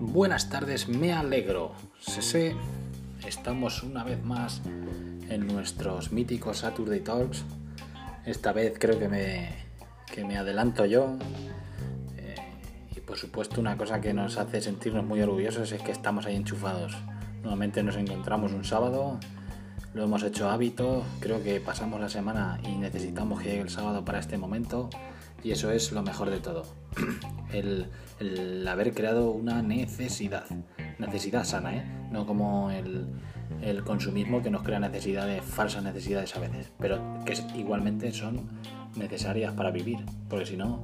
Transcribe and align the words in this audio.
Buenas 0.00 0.48
tardes, 0.48 0.88
me 0.88 1.12
alegro. 1.12 1.72
Sese, 2.00 2.56
estamos 3.26 3.82
una 3.82 4.02
vez 4.02 4.24
más 4.24 4.62
en 5.28 5.46
nuestros 5.46 6.12
míticos 6.12 6.58
Saturday 6.58 7.00
Talks. 7.00 7.44
Esta 8.24 8.52
vez 8.52 8.78
creo 8.78 8.98
que 8.98 9.08
me, 9.08 9.50
que 10.10 10.24
me 10.24 10.38
adelanto 10.38 10.86
yo. 10.86 11.18
Eh, 12.16 12.34
y 12.96 13.00
por 13.00 13.18
supuesto 13.18 13.60
una 13.60 13.76
cosa 13.76 14.00
que 14.00 14.14
nos 14.14 14.38
hace 14.38 14.60
sentirnos 14.62 15.04
muy 15.04 15.20
orgullosos 15.20 15.72
es 15.72 15.82
que 15.82 15.92
estamos 15.92 16.26
ahí 16.26 16.36
enchufados. 16.36 16.96
Nuevamente 17.42 17.82
nos 17.82 17.96
encontramos 17.96 18.52
un 18.52 18.64
sábado, 18.64 19.18
lo 19.94 20.04
hemos 20.04 20.22
hecho 20.22 20.48
hábito, 20.48 21.04
creo 21.20 21.42
que 21.42 21.60
pasamos 21.60 22.00
la 22.00 22.08
semana 22.08 22.58
y 22.62 22.76
necesitamos 22.76 23.42
que 23.42 23.50
llegue 23.50 23.62
el 23.62 23.70
sábado 23.70 24.04
para 24.04 24.18
este 24.20 24.38
momento 24.38 24.90
y 25.42 25.50
eso 25.52 25.70
es 25.70 25.92
lo 25.92 26.02
mejor 26.02 26.30
de 26.30 26.38
todo. 26.38 26.64
El, 27.52 27.88
haber 28.66 28.94
creado 28.94 29.30
una 29.30 29.62
necesidad, 29.62 30.44
necesidad 30.98 31.44
sana, 31.44 31.76
¿eh? 31.76 31.84
no 32.10 32.26
como 32.26 32.70
el, 32.70 33.06
el 33.62 33.84
consumismo 33.84 34.42
que 34.42 34.50
nos 34.50 34.62
crea 34.62 34.80
necesidades, 34.80 35.44
falsas 35.44 35.84
necesidades 35.84 36.34
a 36.34 36.40
veces, 36.40 36.72
pero 36.78 36.98
que 37.24 37.34
igualmente 37.56 38.10
son 38.12 38.48
necesarias 38.96 39.52
para 39.52 39.70
vivir, 39.70 39.98
porque 40.28 40.46
si 40.46 40.56
no, 40.56 40.80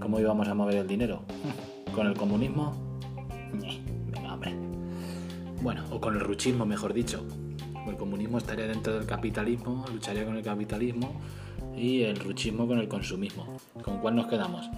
¿cómo 0.00 0.18
íbamos 0.18 0.48
a 0.48 0.54
mover 0.54 0.76
el 0.76 0.88
dinero? 0.88 1.22
¿Con 1.94 2.06
el 2.08 2.14
comunismo? 2.14 2.74
Venga, 3.52 4.34
hombre. 4.34 4.54
Bueno, 5.62 5.84
o 5.90 6.00
con 6.00 6.14
el 6.14 6.20
ruchismo, 6.20 6.66
mejor 6.66 6.92
dicho. 6.92 7.24
El 7.86 7.96
comunismo 7.96 8.38
estaría 8.38 8.66
dentro 8.66 8.94
del 8.94 9.06
capitalismo, 9.06 9.84
lucharía 9.92 10.24
con 10.24 10.36
el 10.36 10.42
capitalismo 10.42 11.20
y 11.76 12.02
el 12.02 12.16
ruchismo 12.16 12.66
con 12.66 12.78
el 12.78 12.88
consumismo. 12.88 13.58
¿Con 13.82 13.98
cuál 13.98 14.16
nos 14.16 14.26
quedamos? 14.26 14.68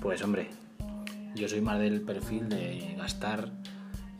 Pues 0.00 0.22
hombre, 0.22 0.50
yo 1.34 1.48
soy 1.48 1.60
más 1.60 1.78
del 1.78 2.02
perfil 2.02 2.48
de 2.48 2.94
gastar 2.96 3.50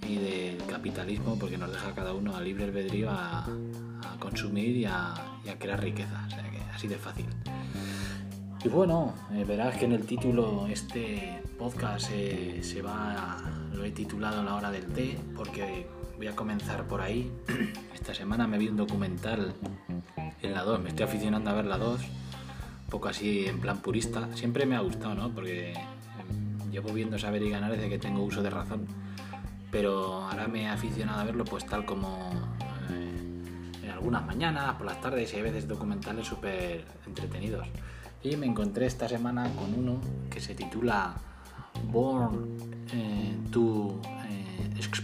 y 0.09 0.17
del 0.17 0.65
capitalismo 0.67 1.39
porque 1.39 1.59
nos 1.59 1.73
deja 1.73 1.95
cada 1.95 2.15
uno 2.15 2.37
a 2.37 2.41
libre 2.41 2.65
albedrío 2.65 3.11
a, 3.11 3.47
consumir 4.19 4.77
y 4.77 4.85
a, 4.85 5.15
y 5.45 5.49
a, 5.49 5.59
crear 5.59 5.83
riqueza. 5.83 6.25
O 6.27 6.31
sea 6.31 6.51
que 6.51 6.59
así 6.73 6.89
de 6.89 6.97
fácil. 6.97 7.27
Y 8.65 8.69
bueno, 8.69 9.15
eh, 9.33 9.45
verás 9.47 9.77
que 9.77 9.85
en 9.85 9.93
el 9.93 10.05
título 10.07 10.67
este 10.69 11.41
podcast 11.59 12.11
eh, 12.13 12.61
se 12.63 12.83
va, 12.83 13.37
lo 13.73 13.85
he 13.85 13.93
titulado 13.93 14.43
La 14.43 14.57
hora 14.57 14.71
del 14.71 14.87
té 14.87 15.17
porque 15.37 15.87
voy 16.17 16.27
a 16.27 16.35
comenzar 16.35 16.85
por 16.89 17.01
ahí. 17.01 17.31
Esta 17.95 18.15
semana 18.15 18.47
me 18.47 18.59
vi 18.59 18.69
un 18.69 18.77
documental 18.77 19.55
en 20.43 20.53
la 20.53 20.63
2, 20.63 20.81
me 20.81 20.91
estoy 20.91 21.05
aficionando 21.05 21.51
a 21.51 21.55
ver 21.55 21.65
la 21.65 21.79
2, 21.79 22.01
un 22.01 22.91
poco 22.91 23.09
así 23.09 23.47
en 23.47 23.61
plan 23.61 23.79
purista. 23.79 24.29
Siempre 24.35 24.67
me 24.67 24.77
ha 24.77 24.81
gustado, 24.81 25.15
¿no? 25.15 25.31
Porque 25.31 25.73
em, 25.73 26.71
llevo 26.71 26.93
viendo 26.93 27.19
saber 27.19 27.43
y 27.43 27.51
ganar 27.51 27.73
desde 27.73 27.89
que 27.89 27.99
tengo 27.99 28.23
uso 28.23 28.43
de 28.43 28.51
razón. 28.51 28.87
Pero 29.71 30.23
ahora 30.23 30.47
me 30.47 30.63
he 30.63 30.69
aficionado 30.69 31.21
a 31.21 31.25
verlo 31.25 31.45
pues 31.45 31.67
tal 31.67 31.85
como 31.85 32.31
eh, 32.91 33.83
en 33.83 33.91
algunas 33.91 34.25
mañanas, 34.25 34.75
por 34.77 34.87
las 34.87 35.01
tardes 35.01 35.33
y 35.33 35.37
hay 35.37 35.43
veces 35.43 35.67
documentales 35.67 36.27
súper 36.27 36.85
entretenidos. 37.07 37.67
Y 38.23 38.37
me 38.37 38.47
encontré 38.47 38.87
esta 38.87 39.09
semana 39.09 39.51
con 39.55 39.75
uno 39.75 40.01
que 40.31 40.41
se 40.41 40.55
titula 40.55 41.15
Born 41.85 42.57
eh, 42.93 43.37
to 43.51 44.01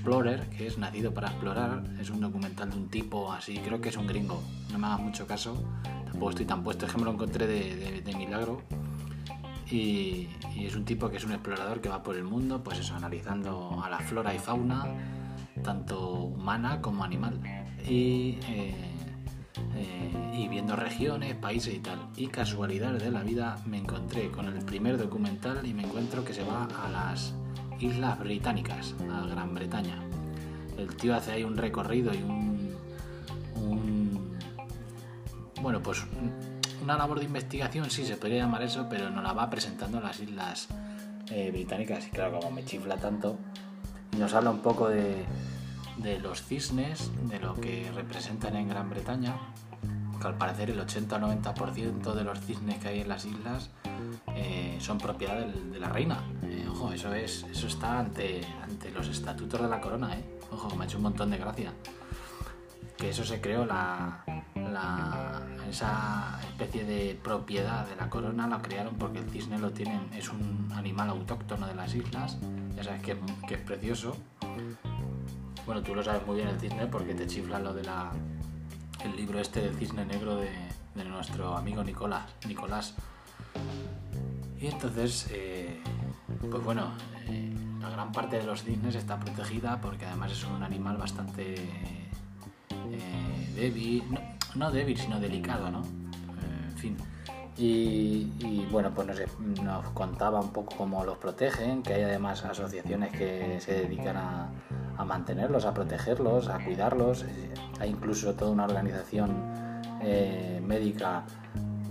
Explorer, 0.02 0.48
que 0.48 0.66
es 0.66 0.78
Nacido 0.78 1.14
para 1.14 1.28
Explorar. 1.28 1.84
Es 2.00 2.10
un 2.10 2.20
documental 2.20 2.68
de 2.68 2.76
un 2.76 2.88
tipo 2.88 3.30
así, 3.32 3.58
creo 3.58 3.80
que 3.80 3.90
es 3.90 3.96
un 3.96 4.08
gringo. 4.08 4.42
No 4.72 4.78
me 4.80 4.88
hagas 4.88 4.98
mucho 4.98 5.28
caso, 5.28 5.62
tampoco 6.06 6.30
estoy 6.30 6.44
tan 6.44 6.64
puesto. 6.64 6.86
Es 6.86 6.92
que 6.92 6.98
me 6.98 7.04
lo 7.04 7.12
encontré 7.12 7.46
de, 7.46 8.14
milagro. 8.16 8.62
Y, 9.70 10.28
es 10.58 10.74
un 10.74 10.84
tipo 10.84 11.08
que 11.08 11.18
es 11.18 11.24
un 11.24 11.30
explorador 11.30 11.80
que 11.80 11.88
va 11.88 12.02
por 12.02 12.16
el 12.16 12.24
mundo, 12.24 12.64
pues 12.64 12.80
eso, 12.80 12.96
analizando 12.96 13.80
a 13.80 13.88
la 13.88 14.00
flora 14.00 14.34
y 14.34 14.40
fauna, 14.40 14.86
tanto 15.62 16.10
humana 16.24 16.80
como 16.80 17.04
animal. 17.04 17.40
Y. 17.88 18.40
Eh, 18.48 18.74
eh, 19.76 20.32
y 20.34 20.48
viendo 20.48 20.74
regiones, 20.74 21.36
países 21.36 21.74
y 21.74 21.78
tal. 21.78 22.08
Y 22.16 22.26
casualidad 22.26 22.94
de 22.94 23.10
la 23.12 23.22
vida 23.22 23.56
me 23.66 23.78
encontré 23.78 24.32
con 24.32 24.48
el 24.48 24.64
primer 24.64 24.98
documental 24.98 25.64
y 25.64 25.72
me 25.72 25.84
encuentro 25.84 26.24
que 26.24 26.34
se 26.34 26.42
va 26.42 26.64
a 26.64 26.90
las 26.90 27.34
Islas 27.82 28.18
Británicas, 28.18 28.94
a 29.12 29.26
Gran 29.26 29.54
Bretaña. 29.54 30.00
El 30.78 30.94
tío 30.96 31.14
hace 31.14 31.32
ahí 31.32 31.44
un 31.44 31.56
recorrido 31.56 32.14
y 32.14 32.22
un, 32.22 32.52
bueno, 35.60 35.82
pues 35.82 36.04
una 36.82 36.96
labor 36.96 37.18
de 37.18 37.24
investigación, 37.26 37.90
sí 37.90 38.04
se 38.04 38.16
podría 38.16 38.38
llamar 38.38 38.62
eso, 38.62 38.86
pero 38.88 39.10
nos 39.10 39.22
la 39.22 39.32
va 39.32 39.50
presentando 39.50 39.98
en 39.98 40.04
las 40.04 40.20
Islas 40.20 40.68
eh, 41.30 41.50
Británicas. 41.50 42.06
Y 42.06 42.10
claro, 42.10 42.38
como 42.38 42.52
me 42.52 42.64
chifla 42.64 42.96
tanto, 42.96 43.36
nos 44.18 44.32
habla 44.34 44.50
un 44.50 44.60
poco 44.60 44.88
de, 44.88 45.24
los 46.20 46.42
cisnes, 46.42 47.10
de 47.28 47.38
lo 47.40 47.54
que 47.54 47.90
representan 47.94 48.56
en 48.56 48.68
Gran 48.68 48.90
Bretaña, 48.90 49.36
que 50.20 50.26
al 50.26 50.36
parecer 50.36 50.70
el 50.70 50.80
80 50.80 51.16
o 51.16 51.18
90% 51.18 52.14
de 52.14 52.24
los 52.24 52.40
cisnes 52.40 52.78
que 52.78 52.88
hay 52.88 53.00
en 53.00 53.08
las 53.08 53.24
islas 53.24 53.70
eh, 54.34 54.76
son 54.80 54.98
propiedad 54.98 55.46
de 55.46 55.78
la 55.78 55.88
reina. 55.88 56.18
Eso, 56.90 57.14
es, 57.14 57.44
eso 57.50 57.66
está 57.66 57.98
ante, 57.98 58.40
ante 58.62 58.90
los 58.90 59.06
estatutos 59.08 59.60
de 59.60 59.68
la 59.68 59.80
corona, 59.80 60.16
eh. 60.16 60.24
Ojo, 60.50 60.74
me 60.74 60.84
ha 60.84 60.86
hecho 60.86 60.96
un 60.96 61.04
montón 61.04 61.30
de 61.30 61.36
gracia. 61.36 61.72
Que 62.96 63.10
eso 63.10 63.24
se 63.24 63.40
creó, 63.40 63.66
la, 63.66 64.24
la, 64.54 65.42
esa 65.68 66.40
especie 66.42 66.84
de 66.84 67.18
propiedad 67.22 67.86
de 67.86 67.96
la 67.96 68.08
corona 68.08 68.46
la 68.46 68.62
crearon 68.62 68.94
porque 68.94 69.18
el 69.18 69.28
cisne 69.30 69.58
lo 69.58 69.70
tienen, 69.72 70.08
es 70.14 70.28
un 70.30 70.70
animal 70.74 71.10
autóctono 71.10 71.66
de 71.66 71.74
las 71.74 71.94
islas, 71.94 72.38
ya 72.74 72.84
sabes 72.84 73.02
que, 73.02 73.18
que 73.46 73.54
es 73.54 73.60
precioso, 73.60 74.16
bueno, 75.66 75.82
tú 75.82 75.94
lo 75.94 76.02
sabes 76.02 76.26
muy 76.26 76.36
bien 76.36 76.48
el 76.48 76.60
cisne 76.60 76.86
porque 76.86 77.14
te 77.14 77.26
chifla 77.26 77.58
lo 77.58 77.72
de 77.72 77.84
la 77.84 78.12
el 79.04 79.16
libro 79.16 79.40
este 79.40 79.60
del 79.60 79.74
cisne 79.74 80.04
negro 80.04 80.36
de, 80.36 80.50
de 80.94 81.04
nuestro 81.04 81.56
amigo 81.56 81.82
Nicolás. 81.82 82.24
Nicolás. 82.46 82.94
Y 84.60 84.66
entonces, 84.68 85.28
eh, 85.32 85.80
pues 86.50 86.64
bueno, 86.64 86.92
eh, 87.28 87.54
la 87.80 87.90
gran 87.90 88.12
parte 88.12 88.36
de 88.36 88.44
los 88.44 88.62
cisnes 88.62 88.94
está 88.94 89.18
protegida 89.18 89.80
porque 89.80 90.06
además 90.06 90.32
es 90.32 90.44
un 90.44 90.62
animal 90.62 90.96
bastante 90.96 91.54
eh, 91.54 93.52
débil, 93.54 94.04
no, 94.54 94.70
débil, 94.70 94.98
sino 94.98 95.20
delicado, 95.20 95.70
¿no? 95.70 95.82
en 95.82 96.78
fin. 96.78 96.96
Y, 97.56 98.66
bueno, 98.70 98.90
pues 98.94 99.06
nos, 99.62 99.84
contaba 99.90 100.40
un 100.40 100.52
poco 100.52 100.74
cómo 100.76 101.04
los 101.04 101.18
protegen, 101.18 101.82
que 101.82 101.94
hay 101.94 102.02
además 102.02 102.44
asociaciones 102.44 103.12
que 103.12 103.60
se 103.60 103.74
dedican 103.74 104.16
a, 104.16 104.48
mantenerlos, 105.04 105.64
a 105.64 105.74
protegerlos, 105.74 106.48
a 106.48 106.58
cuidarlos. 106.64 107.24
Hay 107.78 107.90
incluso 107.90 108.34
toda 108.34 108.50
una 108.50 108.64
organización 108.64 109.30
eh, 110.00 110.62
médica 110.64 111.24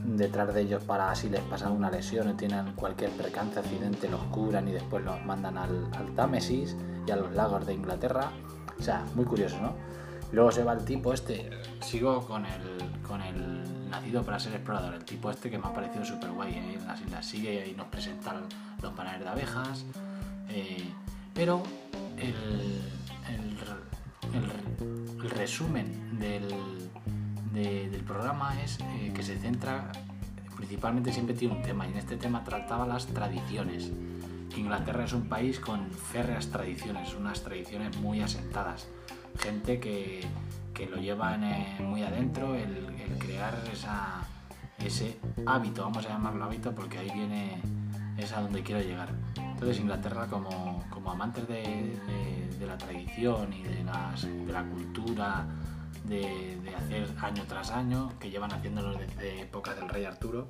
detrás 0.03 0.53
de 0.53 0.61
ellos 0.61 0.83
para 0.83 1.13
si 1.15 1.29
les 1.29 1.41
pasa 1.41 1.69
una 1.69 1.89
lesión 1.89 2.27
o 2.27 2.35
tienen 2.35 2.73
cualquier 2.73 3.11
percance, 3.11 3.59
accidente, 3.59 4.09
los 4.09 4.21
curan 4.25 4.67
y 4.67 4.71
después 4.71 5.03
los 5.03 5.23
mandan 5.25 5.57
al, 5.57 5.89
Támesis 6.15 6.75
y 7.07 7.11
a 7.11 7.15
los 7.15 7.33
lagos 7.33 7.65
de 7.65 7.73
Inglaterra. 7.73 8.31
O 8.79 8.83
sea, 8.83 9.05
muy 9.15 9.25
curioso, 9.25 9.59
¿no? 9.61 9.75
Luego 10.31 10.51
se 10.51 10.63
va 10.63 10.73
el 10.73 10.85
tipo 10.85 11.13
este, 11.13 11.49
sigo 11.81 12.25
con 12.25 12.45
el, 12.45 13.01
con 13.05 13.21
el 13.21 13.89
nacido 13.89 14.23
para 14.23 14.39
ser 14.39 14.53
explorador, 14.53 14.93
el 14.93 15.03
tipo 15.03 15.29
este 15.29 15.49
que 15.49 15.57
me 15.57 15.67
ha 15.67 15.73
parecido 15.73 16.05
súper 16.05 16.31
guay 16.31 16.53
¿eh? 16.53 16.77
en 16.79 16.87
las 16.87 17.01
islas 17.01 17.25
sigue 17.25 17.67
y 17.67 17.75
nos 17.75 17.87
presenta 17.87 18.35
los 18.81 18.93
paneles 18.93 19.19
de 19.19 19.27
abejas, 19.27 19.85
eh, 20.49 20.89
pero 21.33 21.61
el, 22.17 22.81
el, 23.27 23.57
resumen 25.29 26.17
del, 26.17 26.47
de, 27.53 27.89
del 27.89 28.03
programa 28.03 28.61
es 28.61 28.79
eh, 28.79 29.11
que 29.13 29.23
se 29.23 29.37
centra, 29.37 29.91
principalmente 30.55 31.11
siempre 31.11 31.35
tiene 31.35 31.55
un 31.55 31.61
tema, 31.61 31.87
y 31.87 31.91
en 31.91 31.97
este 31.97 32.17
tema 32.17 32.43
trataba 32.43 32.85
las 32.85 33.07
tradiciones. 33.07 33.91
Inglaterra 34.55 35.05
es 35.05 35.13
un 35.13 35.29
país 35.29 35.59
con 35.59 35.89
férreas 35.91 36.47
tradiciones, 36.49 37.15
unas 37.15 37.41
tradiciones 37.41 37.97
muy 37.97 38.21
asentadas. 38.21 38.87
Gente 39.39 39.79
que, 39.79 40.25
que 40.73 40.87
lo 40.87 40.97
llevan 40.97 41.43
eh, 41.43 41.77
muy 41.79 42.03
adentro, 42.03 42.55
el, 42.55 42.87
el 42.99 43.17
crear 43.17 43.53
esa, 43.71 44.21
ese 44.79 45.17
hábito, 45.45 45.83
vamos 45.83 46.05
a 46.05 46.09
llamarlo 46.09 46.43
hábito 46.45 46.73
porque 46.73 46.97
ahí 46.97 47.09
viene, 47.13 47.61
es 48.17 48.33
a 48.33 48.41
donde 48.41 48.61
quiero 48.61 48.81
llegar. 48.81 49.09
Entonces 49.37 49.79
Inglaterra 49.79 50.27
como, 50.27 50.83
como 50.89 51.11
amantes 51.11 51.47
de, 51.47 51.61
de, 51.61 52.57
de, 52.59 52.65
la 52.65 52.77
tradición 52.77 53.53
y 53.53 53.61
de, 53.63 53.83
las, 53.83 54.23
de 54.23 54.51
la 54.51 54.63
cultura, 54.63 55.45
de, 56.05 56.57
hacer 56.75 57.07
año 57.21 57.43
tras 57.47 57.71
año, 57.71 58.11
que 58.19 58.29
llevan 58.29 58.51
haciéndolo 58.51 58.97
desde 58.97 59.41
época 59.41 59.73
del 59.73 59.89
rey 59.89 60.05
Arturo, 60.05 60.47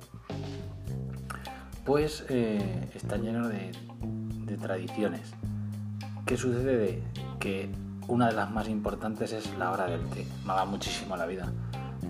pues 1.84 2.24
eh, 2.28 2.88
está 2.94 3.16
lleno 3.16 3.48
de, 3.48 3.72
de 4.00 4.56
tradiciones. 4.56 5.34
¿Qué 6.26 6.36
sucede? 6.36 7.02
Que 7.40 7.68
una 8.08 8.28
de 8.28 8.34
las 8.34 8.50
más 8.50 8.68
importantes 8.68 9.32
es 9.32 9.56
la 9.58 9.70
hora 9.70 9.86
del 9.86 10.02
té. 10.10 10.26
Me 10.42 10.52
va 10.52 10.64
muchísimo 10.64 11.16
la 11.16 11.26
vida. 11.26 11.52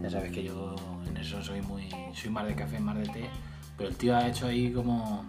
Ya 0.03 0.11
sabes 0.11 0.33
que 0.33 0.43
yo 0.43 0.77
en 1.07 1.17
eso 1.17 1.43
soy 1.43 1.63
muy 1.63 1.89
soy 2.15 2.31
más 2.31 2.47
de 2.47 2.55
café, 2.55 2.79
más 2.79 2.97
de 2.97 3.09
té, 3.09 3.31
Pero 3.77 3.89
el 3.89 3.97
tío 3.97 4.17
ha 4.17 4.27
hecho 4.27 4.47
ahí 4.47 4.73
como, 4.73 5.25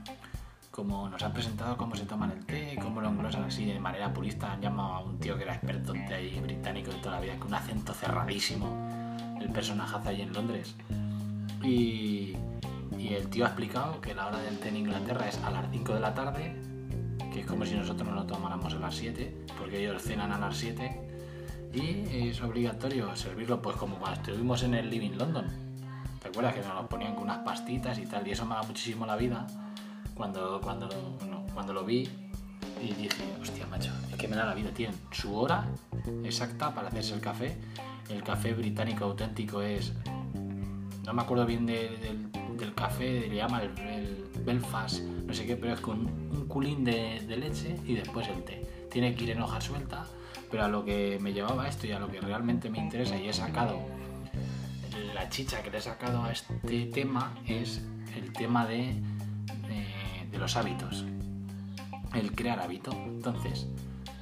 como 0.74 1.08
nos 1.08 1.22
ha 1.22 1.31
presentado 1.31 1.78
cómo 1.78 1.96
se 1.96 2.04
toman 2.04 2.31
el 2.31 2.46
té, 2.48 2.75
cómo 2.81 3.00
lo 3.00 3.10
englosan 3.10 3.44
así 3.44 3.64
de 3.64 3.80
manera 3.80 4.12
purista. 4.12 4.54
Han 4.54 4.62
llamado 4.62 4.94
a 4.94 5.00
un 5.02 5.20
tío 5.20 5.38
que 5.38 5.44
era 5.44 5.54
experto 5.54 5.94
en 5.94 6.04
té 6.08 6.16
ahí, 6.16 6.40
británico 6.40 6.90
de 6.90 6.98
toda 6.98 7.18
la 7.18 7.22
vida, 7.22 7.38
con 7.38 7.50
un 7.50 7.54
acento 7.54 7.94
cerradísimo, 7.94 8.66
el 9.40 9.50
personaje 9.52 9.96
ahí 10.10 10.22
en 10.24 10.34
Londres. 10.34 10.74
Y, 11.64 12.34
y 12.98 13.14
el 13.14 13.30
tío 13.30 13.46
ha 13.46 13.50
explicado 13.50 14.02
que 14.02 14.16
la 14.16 14.25
hora 14.25 14.40
del 14.40 14.58
té 14.58 14.70
en 14.70 14.78
Inglaterra 14.78 15.30
es 15.30 15.38
a 15.44 15.52
las 15.52 15.70
5 15.70 15.94
de 15.94 16.00
la 16.00 16.16
tarde, 16.16 16.56
que 17.31 17.42
es 17.42 17.46
como 17.46 17.68
si 17.68 17.75
nosotros 17.75 18.10
no 18.10 18.16
lo 18.16 18.25
tomáramos 18.25 18.74
a 18.74 18.80
las 18.80 18.96
7, 18.96 19.46
porque 19.60 19.80
ellos 19.80 20.02
cenan 20.02 20.31
a 20.31 20.40
las 20.40 20.58
7 20.58 21.70
y 21.72 22.30
es 22.30 22.42
obligatorio 22.42 23.16
servirlo 23.16 23.62
pues 23.62 23.75
como 23.75 24.00
cuando 24.00 24.20
estuvimos 24.20 24.64
en 24.64 24.74
el 24.74 24.90
Living 24.90 25.18
London. 25.20 25.46
¿Te 26.20 26.30
acuerdas 26.30 26.56
que 26.56 26.62
nos 26.62 26.74
lo 26.74 26.90
ponían 26.90 27.14
con 27.14 27.25
unas 27.25 27.40
pastitas 27.40 28.00
y 28.00 28.08
tal? 28.08 28.28
Y 28.28 28.31
eso 28.31 28.44
me 28.48 28.56
da 28.56 28.64
muchísimo 28.64 29.06
la 29.06 29.16
vida 29.16 29.46
cuando, 30.15 30.60
cuando, 30.62 30.89
cuando 31.54 31.74
lo 31.74 31.83
vi 31.83 32.10
y 32.81 32.94
dije, 32.94 33.24
hostia, 33.42 33.65
macho, 33.68 33.92
es 34.12 34.18
que 34.18 34.27
me 34.27 34.36
da 34.36 34.45
la 34.45 34.54
vida. 34.54 34.71
Tienen 34.74 34.95
su 35.12 35.36
hora 35.36 35.68
exacta 36.24 36.74
para 36.74 36.89
hacerse 36.89 37.13
el 37.13 37.21
café. 37.21 37.57
El 38.10 38.24
café 38.24 38.54
británico 38.54 39.06
auténtico 39.06 39.62
es, 39.62 39.94
no 41.06 41.13
me 41.13 41.21
acuerdo 41.21 41.45
bien 41.45 41.65
del, 41.65 42.30
café, 42.75 43.27
le 43.27 43.36
llama 43.36 43.62
el, 43.63 44.30
Belfast, 44.45 45.01
no 45.01 45.33
sé 45.33 45.45
qué, 45.45 45.56
pero 45.56 45.74
es 45.74 45.80
con 45.80 46.00
un 46.00 46.48
culín 46.50 46.83
de, 46.83 47.21
de 47.25 47.38
leche 47.38 47.77
y 47.86 47.94
después 47.94 48.27
el 48.27 48.44
té. 48.44 48.88
Tiene 48.92 49.15
que 49.15 49.24
ir 49.24 49.30
en 49.31 49.42
hoja 49.42 49.62
suelta 49.62 50.06
pero 50.54 50.65
a 50.65 50.68
lo 50.68 50.86
que 50.86 51.18
me 51.19 51.33
llevaba 51.33 51.68
esto 51.68 51.88
y 51.88 51.94
a 51.94 52.00
lo 52.00 52.12
que 52.12 52.21
realmente 52.21 52.69
me 52.69 52.77
interesa 52.77 53.18
y 53.18 53.27
he 53.27 53.33
sacado, 53.33 53.80
la 55.15 55.27
chicha 55.27 55.63
que 55.63 55.71
le 55.71 55.80
he 55.80 55.81
sacado 55.81 56.24
a 56.24 56.31
este 56.31 56.86
tema 56.94 57.33
es 57.48 57.81
el 58.15 58.31
tema 58.33 58.68
de, 58.68 58.94
de, 60.34 60.40
los 60.40 60.56
hábitos, 60.58 61.06
el 62.14 62.36
crear 62.36 62.60
hábito. 62.60 62.92
Entonces, 62.92 63.68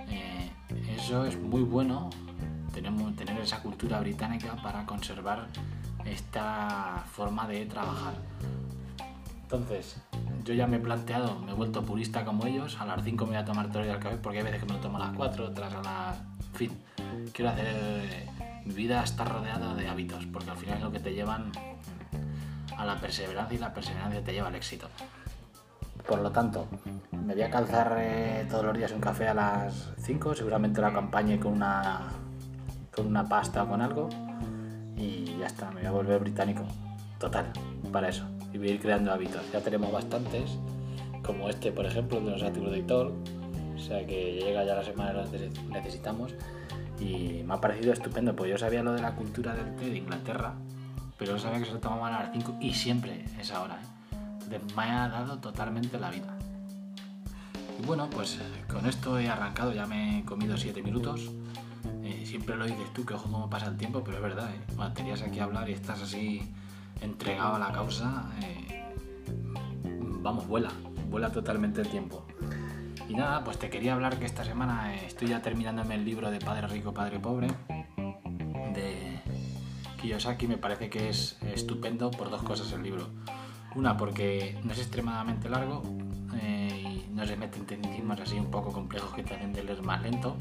eh, 0.10 0.52
eso 0.96 1.26
es 1.26 1.40
muy 1.40 1.64
bueno, 1.64 2.10
tener 2.74 3.40
esa 3.42 3.62
cultura 3.62 4.00
británica 4.00 4.56
para 4.62 4.86
conservar 4.86 5.48
esta 6.06 7.04
forma 7.12 7.48
de 7.48 7.66
trabajar. 7.66 8.14
Entonces, 9.44 9.98
yo 10.44 10.54
ya 10.54 10.68
me 10.68 10.78
he 10.78 10.80
planteado, 10.80 11.40
me 11.40 11.52
he 11.52 11.54
vuelto 11.54 11.84
purista 11.84 12.24
como 12.24 12.46
ellos, 12.46 12.80
a 12.80 12.86
las 12.86 13.04
5 13.04 13.26
me 13.26 13.32
voy 13.32 13.40
a 13.40 13.46
tomar 13.46 13.70
todo 13.70 13.84
el 13.84 14.00
café 14.00 14.18
porque 14.18 14.40
hay 14.40 14.44
veces 14.44 14.62
que 14.62 14.66
me 14.66 14.74
lo 14.74 14.80
tomo 14.80 14.98
a 14.98 15.08
las 15.08 15.16
4, 15.16 15.46
otras 15.46 15.74
a 15.74 15.82
las... 15.82 16.18
En 16.18 16.56
fin, 16.56 16.72
quiero 17.34 17.52
hacer... 17.52 18.30
Mi 18.66 18.76
vida 18.76 19.04
está 19.04 19.26
rodeada 19.26 19.74
de 19.74 19.88
hábitos, 19.88 20.26
porque 20.28 20.52
al 20.52 20.58
final 20.58 20.78
es 20.78 20.84
lo 20.84 20.92
que 20.92 21.00
te 21.00 21.14
llevan 21.14 21.52
a 22.78 22.86
la 22.86 23.00
perseverancia 23.00 23.56
y 23.56 23.60
la 23.60 23.74
perseverancia 23.74 24.24
te 24.24 24.34
lleva 24.34 24.50
al 24.50 24.56
éxito. 24.56 24.88
Por 26.08 26.20
lo 26.20 26.32
tanto, 26.32 26.68
me 27.12 27.34
voy 27.34 27.44
a 27.44 27.50
calzar 27.50 27.96
eh, 28.00 28.46
todos 28.50 28.66
los 28.66 28.78
días 28.78 28.92
un 28.92 29.02
café 29.02 29.28
a 29.28 29.34
las 29.34 29.92
5, 30.00 30.36
seguramente 30.36 30.82
lo 30.82 30.88
acompañe 30.88 31.40
con 31.40 31.54
una, 31.54 32.10
con 32.94 33.08
una 33.08 33.28
pasta 33.28 33.64
o 33.64 33.68
con 33.68 33.82
algo 33.82 34.10
y 34.98 35.38
ya 35.40 35.48
está, 35.48 35.70
me 35.72 35.82
voy 35.82 35.86
a 35.86 35.92
volver 35.92 36.20
británico. 36.20 36.64
Total, 37.20 37.52
para 37.92 38.10
eso 38.10 38.26
y 38.54 38.58
voy 38.58 38.70
a 38.70 38.72
ir 38.72 38.82
creando 38.82 39.12
hábitos. 39.12 39.42
Ya 39.52 39.62
tenemos 39.62 39.92
bastantes, 39.92 40.58
como 41.24 41.50
este, 41.50 41.72
por 41.72 41.86
ejemplo, 41.86 42.20
de 42.22 42.32
los 42.32 42.42
Saturday 42.42 42.84
Talk, 42.84 43.14
o 43.76 43.80
sea 43.80 44.06
que 44.06 44.34
llega 44.34 44.64
ya 44.64 44.76
la 44.76 44.84
semana 44.84 45.24
que 45.32 45.50
necesitamos 45.70 46.34
y 47.00 47.44
me 47.46 47.54
ha 47.54 47.62
parecido 47.62 47.94
estupendo, 47.94 48.36
pues 48.36 48.52
yo 48.52 48.58
sabía 48.58 48.84
lo 48.84 48.94
de 48.94 49.02
la 49.02 49.16
cultura 49.16 49.56
del 49.56 49.76
té 49.76 49.90
de 49.90 49.98
Inglaterra, 49.98 50.54
pero 51.18 51.34
no 51.34 51.40
sabía 51.40 51.60
que 51.60 51.66
se 51.66 51.74
lo 51.74 51.80
tomaban 51.80 52.14
a 52.14 52.24
las 52.24 52.32
5 52.34 52.58
y 52.60 52.74
siempre 52.74 53.26
es 53.40 53.52
ahora. 53.52 53.76
¿eh? 53.76 53.91
Me 54.76 54.84
ha 54.84 55.08
dado 55.08 55.40
totalmente 55.40 56.00
la 56.00 56.10
vida. 56.10 56.38
Y 57.80 57.86
bueno, 57.86 58.10
pues 58.10 58.40
con 58.72 58.86
esto 58.86 59.18
he 59.18 59.28
arrancado, 59.28 59.74
ya 59.74 59.86
me 59.86 60.20
he 60.20 60.26
comido 60.26 60.58
7 60.58 60.82
minutos. 60.84 61.32
Eh, 62.04 62.24
siempre 62.26 62.56
lo 62.56 62.66
dices 62.66 62.92
tú, 62.94 63.06
que 63.06 63.14
ojo 63.14 63.30
cómo 63.32 63.50
pasa 63.50 63.68
el 63.68 63.78
tiempo, 63.78 64.04
pero 64.04 64.18
es 64.18 64.24
verdad, 64.24 64.50
¿eh? 64.54 64.62
cuando 64.76 64.94
tenías 64.94 65.22
aquí 65.22 65.40
a 65.40 65.46
hablar 65.46 65.70
y 65.70 65.74
estás 65.74 66.02
así 66.02 66.42
entregado 67.02 67.56
a 67.56 67.60
la 67.60 67.72
causa, 67.72 68.30
eh, 68.44 68.94
vamos, 70.22 70.48
vuela, 70.48 70.72
vuela 71.10 71.32
totalmente 71.32 71.82
el 71.82 71.88
tiempo. 71.88 72.26
Y 73.10 73.16
nada, 73.16 73.44
pues 73.44 73.58
te 73.60 73.70
quería 73.70 73.94
hablar 73.94 74.20
que 74.20 74.26
esta 74.26 74.46
semana 74.46 74.96
estoy 74.96 75.30
ya 75.30 75.42
terminándome 75.42 75.96
el 75.96 76.06
libro 76.06 76.32
de 76.32 76.40
Padre 76.40 76.68
Rico, 76.68 76.94
Padre 76.94 77.20
Pobre 77.20 77.48
de 78.74 79.20
Kiyosaki. 80.02 80.48
Me 80.48 80.58
parece 80.58 80.90
que 80.90 81.10
es 81.10 81.38
estupendo 81.42 82.10
por 82.12 82.30
dos 82.30 82.44
cosas 82.44 82.72
el 82.72 82.84
libro. 82.84 83.10
Una, 83.76 83.96
porque 83.98 84.60
no 84.64 84.74
es 84.74 84.80
extremadamente 84.80 85.50
largo 85.50 85.82
eh, 86.42 87.04
y 87.08 87.14
no 87.14 87.26
se 87.26 87.38
mete 87.38 87.58
en 87.58 87.66
tecnicismos 87.66 88.20
así 88.20 88.38
un 88.38 88.52
poco 88.52 88.72
complejos 88.72 89.14
que 89.14 89.24
te 89.24 89.36
hacen 89.36 89.54
de 89.54 89.64
leer 89.64 89.82
más 89.82 90.02
lento. 90.02 90.38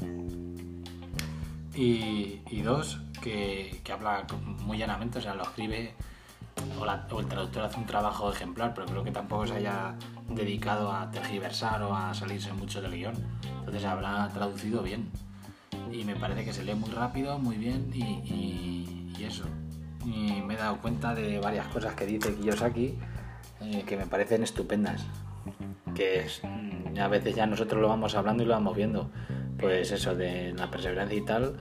Y, 1.73 2.61
dos, 2.61 3.01
que, 3.21 3.81
que 3.83 3.91
habla 3.91 4.27
muy 4.59 4.77
llanamente, 4.77 5.17
o 5.17 5.21
sea, 5.21 5.33
lo 5.33 5.43
escribe 5.43 5.95
o, 6.79 7.19
el 7.19 7.27
traductor 7.27 7.63
hace 7.63 7.79
un 7.79 7.85
trabajo 7.85 8.31
ejemplar, 8.31 8.73
pero 8.73 8.87
creo 8.87 9.03
que 9.03 9.11
tampoco 9.11 9.47
se 9.47 9.55
haya 9.55 9.95
dedicado 10.29 10.91
a 10.91 11.09
tergiversar 11.11 11.81
o 11.83 11.95
a 11.95 12.13
salirse 12.13 12.53
mucho 12.53 12.81
del 12.81 12.93
guion. 12.93 13.15
Entonces 13.59 13.85
habrá 13.85 14.27
traducido 14.29 14.81
bien. 14.81 15.09
Y 15.91 16.03
me 16.03 16.15
parece 16.15 16.45
que 16.45 16.53
se 16.53 16.63
lee 16.63 16.75
muy 16.75 16.89
rápido, 16.89 17.37
muy 17.39 17.57
bien 17.57 17.91
y, 17.93 19.13
eso. 19.23 19.45
Y 20.03 20.41
me 20.41 20.55
he 20.55 20.57
dado 20.57 20.77
cuenta 20.77 21.13
de 21.13 21.39
varias 21.39 21.67
cosas 21.67 21.93
que 21.93 22.07
dice 22.07 22.33
Kiyosaki 22.33 22.97
eh, 23.61 23.83
que 23.85 23.97
me 23.97 24.05
parecen 24.05 24.43
estupendas. 24.43 25.05
Que 25.95 26.21
es, 26.21 26.41
mm, 26.43 26.99
a 26.99 27.07
veces 27.07 27.35
ya 27.35 27.45
nosotros 27.45 27.81
lo 27.81 27.87
vamos 27.87 28.15
hablando 28.15 28.43
y 28.43 28.45
lo 28.45 28.53
vamos 28.53 28.75
viendo. 28.75 29.09
Pues 29.57 29.91
eso, 29.91 30.15
de 30.15 30.53
la 30.53 30.69
perseverancia 30.71 31.17
y 31.17 31.25
tal. 31.25 31.57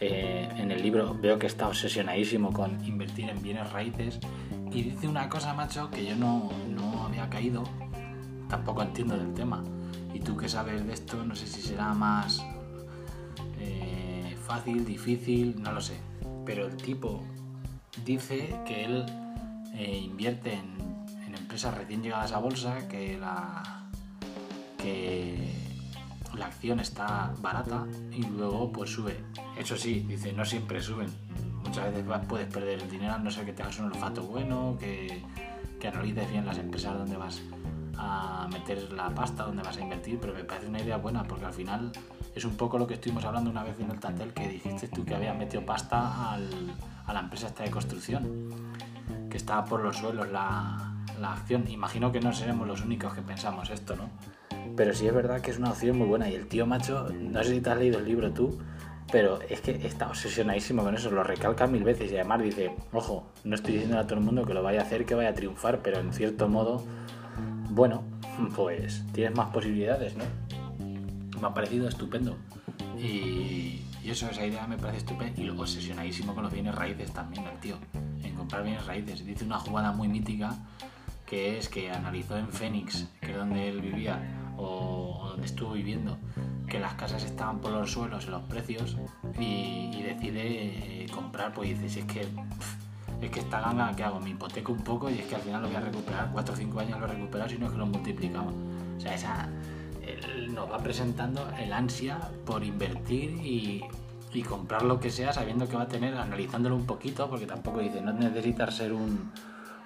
Eh, 0.00 0.48
en 0.56 0.70
el 0.70 0.82
libro 0.82 1.16
veo 1.20 1.38
que 1.38 1.46
está 1.46 1.68
obsesionadísimo 1.68 2.52
con 2.52 2.84
invertir 2.84 3.30
en 3.30 3.40
bienes 3.42 3.72
raíces 3.72 4.18
y 4.72 4.82
dice 4.82 5.06
una 5.06 5.28
cosa, 5.28 5.54
macho, 5.54 5.88
que 5.90 6.04
yo 6.04 6.16
no, 6.16 6.50
no 6.68 7.06
había 7.06 7.30
caído, 7.30 7.62
tampoco 8.48 8.82
entiendo 8.82 9.16
del 9.16 9.32
tema. 9.34 9.62
Y 10.12 10.20
tú 10.20 10.36
que 10.36 10.48
sabes 10.48 10.84
de 10.84 10.92
esto, 10.92 11.24
no 11.24 11.36
sé 11.36 11.46
si 11.46 11.62
será 11.62 11.94
más 11.94 12.44
eh, 13.60 14.36
fácil, 14.44 14.84
difícil, 14.84 15.62
no 15.62 15.72
lo 15.72 15.80
sé. 15.80 15.96
Pero 16.44 16.66
el 16.66 16.76
tipo 16.76 17.22
dice 18.04 18.54
que 18.66 18.84
él 18.84 19.06
eh, 19.74 20.00
invierte 20.04 20.54
en, 20.54 20.93
empresas 21.54 21.74
recién 21.74 22.02
llegadas 22.02 22.32
a 22.32 22.38
bolsa, 22.38 22.88
que 22.88 23.16
la, 23.16 23.62
que 24.76 25.54
la 26.36 26.46
acción 26.46 26.80
está 26.80 27.32
barata 27.40 27.86
y 28.10 28.26
luego 28.26 28.72
pues 28.72 28.90
sube. 28.90 29.22
Eso 29.56 29.76
sí, 29.76 30.00
dice, 30.00 30.32
no 30.32 30.44
siempre 30.44 30.82
suben 30.82 31.06
muchas 31.64 31.92
veces 31.92 32.04
puedes 32.28 32.52
perder 32.52 32.80
el 32.80 32.90
dinero 32.90 33.14
a 33.14 33.18
no 33.18 33.30
ser 33.30 33.44
que 33.44 33.52
tengas 33.52 33.78
un 33.78 33.86
olfato 33.86 34.22
bueno, 34.24 34.76
que, 34.80 35.22
que 35.80 35.88
analices 35.88 36.28
bien 36.30 36.44
las 36.44 36.58
empresas 36.58 36.98
donde 36.98 37.16
vas 37.16 37.40
a 37.96 38.48
meter 38.52 38.92
la 38.92 39.14
pasta, 39.14 39.44
donde 39.44 39.62
vas 39.62 39.76
a 39.76 39.80
invertir, 39.80 40.18
pero 40.20 40.34
me 40.34 40.42
parece 40.42 40.66
una 40.66 40.80
idea 40.80 40.96
buena 40.96 41.22
porque 41.22 41.44
al 41.44 41.52
final 41.52 41.92
es 42.34 42.44
un 42.44 42.56
poco 42.56 42.78
lo 42.78 42.86
que 42.88 42.94
estuvimos 42.94 43.24
hablando 43.24 43.48
una 43.50 43.62
vez 43.62 43.78
en 43.78 43.90
el 43.92 44.00
Tantel 44.00 44.32
que 44.34 44.48
dijiste 44.48 44.88
tú 44.88 45.04
que 45.04 45.14
habías 45.14 45.36
metido 45.36 45.64
pasta 45.64 46.34
a 46.34 47.12
la 47.12 47.20
empresa 47.20 47.46
esta 47.46 47.62
de 47.62 47.70
construcción, 47.70 48.50
que 49.30 49.36
estaba 49.36 49.64
por 49.64 49.82
los 49.82 49.96
suelos 49.96 50.28
la, 50.30 50.93
la 51.20 51.32
acción. 51.32 51.64
Imagino 51.68 52.12
que 52.12 52.20
no 52.20 52.32
seremos 52.32 52.66
los 52.66 52.82
únicos 52.82 53.14
que 53.14 53.22
pensamos 53.22 53.70
esto, 53.70 53.96
¿no? 53.96 54.10
Pero 54.76 54.94
sí 54.94 55.06
es 55.06 55.14
verdad 55.14 55.40
que 55.40 55.50
es 55.50 55.58
una 55.58 55.70
opción 55.70 55.98
muy 55.98 56.06
buena 56.06 56.28
y 56.28 56.34
el 56.34 56.46
tío 56.46 56.66
macho, 56.66 57.08
no 57.10 57.42
sé 57.42 57.50
si 57.54 57.60
te 57.60 57.70
has 57.70 57.78
leído 57.78 57.98
el 57.98 58.06
libro 58.06 58.32
tú, 58.32 58.58
pero 59.12 59.38
es 59.48 59.60
que 59.60 59.86
está 59.86 60.08
obsesionadísimo 60.08 60.82
con 60.82 60.94
eso, 60.94 61.10
lo 61.10 61.22
recalca 61.22 61.66
mil 61.66 61.84
veces 61.84 62.10
y 62.10 62.16
además 62.16 62.42
dice, 62.42 62.74
ojo, 62.92 63.30
no 63.44 63.54
estoy 63.54 63.74
diciendo 63.74 63.98
a 63.98 64.04
todo 64.04 64.18
el 64.18 64.24
mundo 64.24 64.44
que 64.44 64.54
lo 64.54 64.62
vaya 64.62 64.80
a 64.80 64.82
hacer, 64.84 65.04
que 65.04 65.14
vaya 65.14 65.30
a 65.30 65.34
triunfar, 65.34 65.80
pero 65.82 66.00
en 66.00 66.12
cierto 66.12 66.48
modo, 66.48 66.84
bueno, 67.70 68.02
pues 68.56 69.04
tienes 69.12 69.36
más 69.36 69.50
posibilidades, 69.50 70.16
¿no? 70.16 70.24
Me 71.40 71.46
ha 71.46 71.54
parecido 71.54 71.88
estupendo. 71.88 72.36
Y, 72.98 73.82
eso, 74.04 74.28
esa 74.28 74.44
idea 74.44 74.66
me 74.66 74.76
parece 74.76 74.98
estupenda. 74.98 75.40
Y 75.40 75.48
obsesionadísimo 75.48 76.34
con 76.34 76.44
los 76.44 76.52
bienes 76.52 76.74
raíces 76.74 77.10
también, 77.12 77.44
el 77.46 77.58
tío, 77.58 77.76
en 78.22 78.34
comprar 78.34 78.62
bienes 78.62 78.86
raíces. 78.86 79.24
Dice 79.24 79.44
una 79.44 79.58
jugada 79.58 79.92
muy 79.92 80.08
mítica 80.08 80.54
que 81.26 81.58
es 81.58 81.68
que 81.68 81.90
analizó 81.90 82.36
en 82.36 82.48
Phoenix, 82.48 83.08
que 83.20 83.32
es 83.32 83.36
donde 83.36 83.68
él 83.68 83.80
vivía, 83.80 84.20
o 84.56 85.28
donde 85.30 85.46
estuvo 85.46 85.72
viviendo, 85.72 86.18
que 86.68 86.78
las 86.78 86.94
casas 86.94 87.24
estaban 87.24 87.60
por 87.60 87.72
los 87.72 87.90
suelos 87.90 88.24
en 88.26 88.32
los 88.32 88.42
precios 88.42 88.96
y, 89.38 90.02
decide 90.02 91.04
eh, 91.04 91.06
comprar, 91.12 91.52
pues 91.52 91.70
dice, 91.70 91.88
si 91.88 92.00
es 92.00 92.06
que 92.06 92.28
es 93.20 93.30
que 93.30 93.40
esta 93.40 93.60
ganga 93.60 93.94
que 93.96 94.04
hago, 94.04 94.20
me 94.20 94.30
hipoteco 94.30 94.72
un 94.72 94.84
poco 94.84 95.08
y 95.08 95.14
es 95.14 95.26
que 95.26 95.36
al 95.36 95.40
final 95.40 95.62
lo 95.62 95.68
voy 95.68 95.76
a 95.76 95.80
recuperar, 95.80 96.30
4 96.32 96.52
o 96.52 96.56
5 96.56 96.80
años 96.80 97.00
lo 97.00 97.06
he 97.06 97.08
recuperado, 97.08 97.48
sino 97.48 97.70
que 97.70 97.78
lo 97.78 97.86
multiplicamos. 97.86 98.52
O 98.96 99.00
sea, 99.00 99.14
esa, 99.14 99.48
nos 100.50 100.70
va 100.70 100.78
presentando 100.78 101.48
el 101.58 101.72
ansia 101.72 102.18
por 102.44 102.64
invertir 102.64 103.30
y, 103.42 103.82
y, 104.32 104.42
comprar 104.42 104.82
lo 104.82 105.00
que 105.00 105.10
sea 105.10 105.32
sabiendo 105.32 105.66
que 105.68 105.76
va 105.76 105.84
a 105.84 105.88
tener, 105.88 106.14
analizándolo 106.16 106.76
un 106.76 106.84
poquito, 106.84 107.30
porque 107.30 107.46
tampoco 107.46 107.80
dice, 107.80 108.02
no 108.02 108.12
necesitas 108.12 108.74
ser 108.76 108.92
un, 108.92 109.32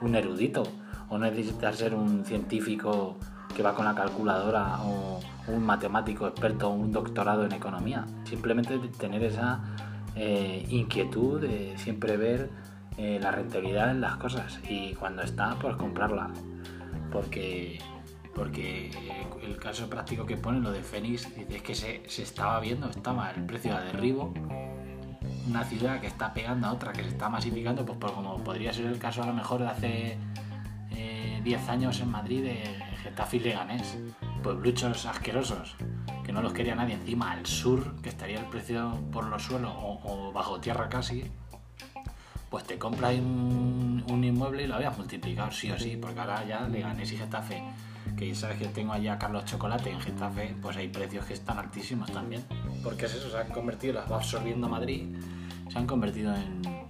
un 0.00 0.14
erudito 0.14 0.62
o 1.08 1.18
no 1.18 1.26
necesitas 1.26 1.76
ser 1.76 1.94
un 1.94 2.24
científico 2.24 3.16
que 3.54 3.62
va 3.62 3.74
con 3.74 3.84
la 3.84 3.94
calculadora 3.94 4.82
o 4.82 5.20
un 5.48 5.64
matemático 5.64 6.28
experto 6.28 6.68
o 6.68 6.74
un 6.74 6.92
doctorado 6.92 7.44
en 7.44 7.52
economía. 7.52 8.04
Simplemente 8.24 8.78
tener 8.98 9.22
esa 9.24 9.60
eh, 10.14 10.66
inquietud 10.68 11.40
de 11.40 11.76
siempre 11.76 12.16
ver 12.16 12.50
eh, 12.96 13.18
la 13.20 13.30
rentabilidad 13.30 13.90
en 13.90 14.00
las 14.00 14.16
cosas 14.16 14.60
y 14.68 14.94
cuando 14.94 15.22
está, 15.22 15.56
pues 15.60 15.76
comprarla. 15.76 16.30
Porque, 17.10 17.78
porque 18.34 18.90
el 19.42 19.56
caso 19.56 19.88
práctico 19.88 20.26
que 20.26 20.36
pone, 20.36 20.60
lo 20.60 20.70
de 20.70 20.82
Fénix, 20.82 21.26
es 21.36 21.62
que 21.62 21.74
se, 21.74 22.02
se 22.06 22.22
estaba 22.22 22.60
viendo, 22.60 22.90
estaba 22.90 23.30
el 23.30 23.44
precio 23.46 23.74
de 23.76 23.84
derribo 23.86 24.34
una 25.48 25.64
ciudad 25.64 26.00
que 26.00 26.06
está 26.06 26.32
pegando 26.32 26.66
a 26.66 26.72
otra 26.72 26.92
que 26.92 27.02
se 27.02 27.08
está 27.08 27.28
masificando, 27.28 27.84
pues 27.84 27.98
por 27.98 28.12
como 28.12 28.36
podría 28.44 28.72
ser 28.72 28.86
el 28.86 28.98
caso 28.98 29.22
a 29.22 29.26
lo 29.26 29.32
mejor 29.32 29.60
de 29.60 29.68
hace 29.68 30.18
10 31.42 31.60
eh, 31.60 31.70
años 31.70 32.00
en 32.00 32.10
Madrid 32.10 32.42
de 32.42 32.62
Getafe 33.02 33.38
y 33.38 33.40
Leganés, 33.40 33.96
puebluchos 34.42 35.06
asquerosos, 35.06 35.76
que 36.24 36.32
no 36.32 36.42
los 36.42 36.52
quería 36.52 36.74
nadie. 36.74 36.94
Encima, 36.94 37.32
al 37.32 37.46
sur, 37.46 37.96
que 38.02 38.10
estaría 38.10 38.40
el 38.40 38.46
precio 38.46 38.98
por 39.10 39.24
los 39.26 39.42
suelos 39.42 39.72
o, 39.74 40.32
bajo 40.32 40.60
tierra 40.60 40.88
casi, 40.88 41.24
pues 42.50 42.64
te 42.64 42.78
compras 42.78 43.14
un, 43.14 44.22
inmueble 44.22 44.64
y 44.64 44.66
lo 44.66 44.74
habías 44.74 44.96
multiplicado 44.96 45.50
sí 45.50 45.70
o 45.70 45.78
sí, 45.78 45.96
porque 46.00 46.20
ahora 46.20 46.44
ya 46.44 46.60
Leganés 46.68 47.12
y 47.12 47.16
Getafe, 47.16 47.62
que 48.16 48.34
sabes 48.34 48.58
que 48.58 48.66
tengo 48.66 48.92
allá 48.92 49.18
Carlos 49.18 49.44
Chocolate 49.44 49.90
en 49.90 50.00
Getafe, 50.00 50.54
pues 50.60 50.76
hay 50.76 50.88
precios 50.88 51.24
que 51.24 51.34
están 51.34 51.58
altísimos 51.58 52.10
también, 52.10 52.44
porque 52.82 53.06
es 53.06 53.14
eso, 53.14 53.30
se 53.30 53.38
han 53.38 53.48
convertido, 53.48 53.94
las 53.94 54.10
va 54.10 54.16
absorbiendo 54.16 54.68
Madrid 54.68 55.06
se 55.68 55.78
han 55.78 55.86
convertido 55.86 56.34
en, 56.34 56.88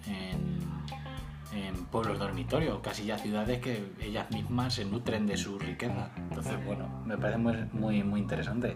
pueblos 1.90 2.18
dormitorios, 2.18 2.80
casi 2.80 3.06
ya 3.06 3.16
ciudades 3.16 3.60
que 3.60 3.92
ellas 4.02 4.30
mismas 4.30 4.74
se 4.74 4.84
nutren 4.84 5.26
de 5.26 5.38
su 5.38 5.58
riqueza. 5.58 6.10
Entonces, 6.18 6.62
bueno, 6.66 6.86
me 7.06 7.16
parece 7.16 7.38
muy, 7.72 8.02
muy, 8.02 8.20
interesante. 8.20 8.74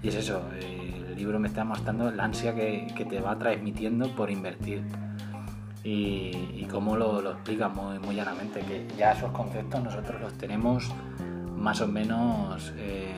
Y 0.00 0.08
es 0.08 0.14
eso, 0.14 0.48
el 0.52 1.16
libro 1.16 1.40
me 1.40 1.48
está 1.48 1.64
mostrando 1.64 2.08
la 2.12 2.22
ansia 2.22 2.54
que, 2.54 3.06
te 3.08 3.20
va 3.20 3.36
transmitiendo 3.36 4.14
por 4.14 4.30
invertir. 4.30 4.82
Y, 5.82 6.66
cómo 6.70 6.96
lo, 6.96 7.32
explica 7.32 7.68
muy, 7.68 7.98
muy 7.98 8.14
llanamente, 8.14 8.60
que 8.60 8.86
ya 8.96 9.12
esos 9.12 9.32
conceptos 9.32 9.82
nosotros 9.82 10.20
los 10.20 10.32
tenemos 10.34 10.92
más 11.56 11.80
o 11.80 11.88
menos 11.88 12.72
eh, 12.76 13.12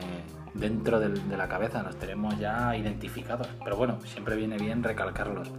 dentro 0.55 0.99
de 0.99 1.37
la 1.37 1.47
cabeza, 1.47 1.83
los 1.83 1.97
tenemos 1.97 2.37
ya 2.39 2.75
identificados. 2.75 3.47
Pero 3.63 3.77
bueno, 3.77 3.99
siempre 4.05 4.35
viene 4.35 4.57
bien 4.57 4.83
recalcarlos. 4.83 5.51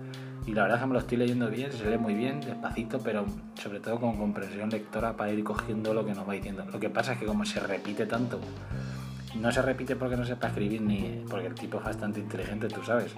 Y 0.51 0.53
la 0.53 0.63
verdad 0.63 0.79
es 0.79 0.83
que 0.83 0.87
me 0.89 0.95
lo 0.95 0.99
estoy 0.99 1.17
leyendo 1.17 1.49
bien, 1.49 1.71
se 1.71 1.89
lee 1.89 1.97
muy 1.97 2.13
bien, 2.13 2.41
despacito, 2.41 2.99
pero 2.99 3.25
sobre 3.55 3.79
todo 3.79 4.01
con 4.01 4.17
comprensión 4.17 4.69
lectora 4.69 5.17
para 5.17 5.31
ir 5.31 5.45
cogiendo 5.45 5.95
lo 5.95 6.05
que 6.05 6.13
nos 6.13 6.29
va 6.29 6.33
diciendo. 6.33 6.65
Lo 6.73 6.81
que 6.81 6.91
pasa 6.91 7.13
es 7.13 7.21
que 7.21 7.27
como 7.27 7.45
se 7.45 7.61
repite 7.61 8.05
tanto, 8.05 8.41
no 9.37 9.53
se 9.53 9.63
repite 9.63 9.95
porque 9.95 10.17
no 10.17 10.25
sepa 10.25 10.49
escribir 10.49 10.83
ni 10.83 11.25
porque 11.31 11.47
el 11.47 11.55
tipo 11.55 11.79
es 11.79 11.85
bastante 11.85 12.19
inteligente, 12.19 12.67
tú 12.67 12.83
sabes. 12.83 13.15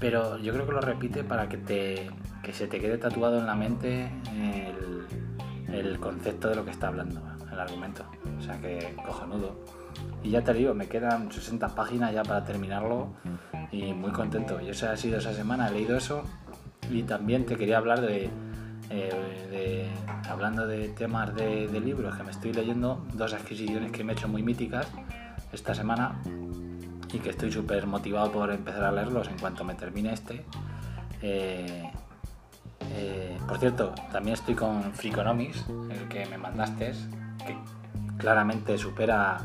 Pero 0.00 0.38
yo 0.38 0.54
creo 0.54 0.64
que 0.64 0.72
lo 0.72 0.80
repite 0.80 1.22
para 1.22 1.50
que, 1.50 1.58
te, 1.58 2.08
que 2.42 2.54
se 2.54 2.66
te 2.66 2.80
quede 2.80 2.96
tatuado 2.96 3.38
en 3.38 3.46
la 3.46 3.54
mente 3.54 4.08
el, 4.34 5.74
el 5.74 6.00
concepto 6.00 6.48
de 6.48 6.56
lo 6.56 6.64
que 6.64 6.70
está 6.70 6.88
hablando, 6.88 7.20
el 7.52 7.60
argumento. 7.60 8.04
O 8.38 8.40
sea 8.40 8.58
que 8.58 8.96
cojonudo. 9.04 9.81
Y 10.22 10.30
ya 10.30 10.42
te 10.42 10.54
digo, 10.54 10.74
me 10.74 10.86
quedan 10.88 11.32
60 11.32 11.74
páginas 11.74 12.12
ya 12.12 12.22
para 12.22 12.44
terminarlo 12.44 13.08
y 13.70 13.92
muy 13.92 14.12
contento. 14.12 14.60
Y 14.60 14.68
esa 14.68 14.92
ha 14.92 14.96
sido 14.96 15.18
esa 15.18 15.32
semana, 15.32 15.68
he 15.68 15.72
leído 15.72 15.96
eso 15.96 16.22
y 16.90 17.02
también 17.02 17.46
te 17.46 17.56
quería 17.56 17.78
hablar 17.78 18.00
de, 18.00 18.30
eh, 18.90 19.90
hablando 20.28 20.66
de 20.66 20.88
temas 20.90 21.34
de, 21.34 21.68
libros 21.80 22.14
que 22.16 22.22
me 22.22 22.30
estoy 22.30 22.52
leyendo, 22.52 23.04
dos 23.14 23.32
adquisiciones 23.32 23.90
que 23.90 24.04
me 24.04 24.12
he 24.12 24.16
hecho 24.16 24.28
muy 24.28 24.42
míticas 24.42 24.86
esta 25.52 25.74
semana 25.74 26.20
y 27.12 27.18
que 27.18 27.30
estoy 27.30 27.50
súper 27.50 27.86
motivado 27.86 28.30
por 28.32 28.50
empezar 28.50 28.84
a 28.84 28.92
leerlos 28.92 29.28
en 29.28 29.38
cuanto 29.38 29.64
me 29.64 29.74
termine 29.74 30.12
este. 30.12 30.44
Eh, 31.20 31.90
eh, 32.94 33.38
por 33.46 33.58
cierto, 33.58 33.94
también 34.10 34.34
estoy 34.34 34.54
con 34.54 34.92
Freakonomics, 34.92 35.64
el 35.90 36.08
que 36.08 36.26
me 36.26 36.38
mandaste, 36.38 36.92
que 37.46 37.56
claramente 38.18 38.76
supera 38.78 39.38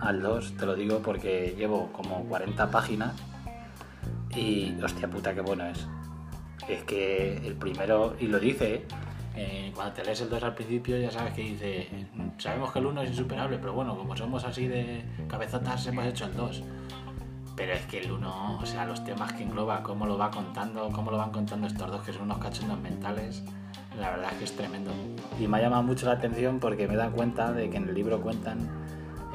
al 0.00 0.22
2, 0.22 0.56
te 0.56 0.66
lo 0.66 0.74
digo 0.74 1.00
porque 1.00 1.54
llevo 1.56 1.92
como 1.92 2.24
40 2.24 2.70
páginas 2.70 3.14
y 4.34 4.74
hostia 4.82 5.08
puta, 5.08 5.34
qué 5.34 5.40
bueno 5.40 5.66
es. 5.66 5.86
Es 6.68 6.84
que 6.84 7.36
el 7.38 7.54
primero, 7.54 8.16
y 8.20 8.26
lo 8.26 8.38
dice, 8.38 8.86
eh, 9.36 9.72
cuando 9.74 9.94
te 9.94 10.04
lees 10.04 10.20
el 10.20 10.30
2 10.30 10.42
al 10.42 10.54
principio 10.54 10.98
ya 10.98 11.10
sabes 11.10 11.32
que 11.34 11.42
dice, 11.42 11.88
sabemos 12.38 12.72
que 12.72 12.78
el 12.78 12.86
1 12.86 13.02
es 13.02 13.10
insuperable, 13.10 13.58
pero 13.58 13.72
bueno, 13.72 13.96
como 13.96 14.16
somos 14.16 14.44
así 14.44 14.68
de 14.68 15.04
cabezotas 15.28 15.86
hemos 15.86 16.06
hecho 16.06 16.26
el 16.26 16.34
2. 16.34 16.62
Pero 17.56 17.72
es 17.72 17.82
que 17.86 17.98
el 17.98 18.10
1, 18.10 18.58
o 18.60 18.66
sea, 18.66 18.86
los 18.86 19.04
temas 19.04 19.32
que 19.34 19.42
engloba, 19.42 19.82
cómo 19.82 20.06
lo 20.06 20.16
va 20.16 20.30
contando, 20.30 20.88
cómo 20.92 21.10
lo 21.10 21.18
van 21.18 21.30
contando 21.30 21.66
estos 21.66 21.90
dos, 21.90 22.02
que 22.02 22.12
son 22.12 22.22
unos 22.22 22.38
cachondos 22.38 22.80
mentales, 22.80 23.42
la 23.98 24.10
verdad 24.10 24.30
es 24.32 24.38
que 24.38 24.44
es 24.44 24.56
tremendo. 24.56 24.92
Y 25.38 25.46
me 25.46 25.58
ha 25.58 25.60
llamado 25.60 25.82
mucho 25.82 26.06
la 26.06 26.12
atención 26.12 26.58
porque 26.58 26.88
me 26.88 26.96
da 26.96 27.10
cuenta 27.10 27.52
de 27.52 27.68
que 27.68 27.76
en 27.76 27.88
el 27.88 27.94
libro 27.94 28.22
cuentan 28.22 28.79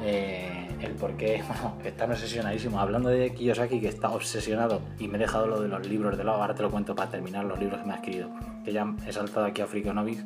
eh, 0.06 0.68
el 0.80 0.92
por 0.92 1.16
qué 1.16 1.42
bueno, 1.48 1.76
están 1.84 2.12
obsesionadísimos. 2.12 2.80
Hablando 2.80 3.08
de 3.08 3.34
Kiyosaki, 3.34 3.80
que 3.80 3.88
está 3.88 4.10
obsesionado, 4.10 4.80
y 4.98 5.08
me 5.08 5.16
he 5.16 5.20
dejado 5.20 5.46
lo 5.46 5.60
de 5.60 5.68
los 5.68 5.86
libros 5.86 6.16
de 6.16 6.24
lado, 6.24 6.40
ahora 6.40 6.54
te 6.54 6.62
lo 6.62 6.70
cuento 6.70 6.94
para 6.94 7.10
terminar 7.10 7.44
los 7.44 7.58
libros 7.58 7.80
que 7.80 7.86
me 7.86 7.92
ha 7.92 7.96
escrito, 7.96 8.30
que 8.64 8.72
ya 8.72 8.94
he 9.06 9.12
saltado 9.12 9.46
aquí 9.46 9.62
a 9.62 9.66
Freakonomics, 9.66 10.24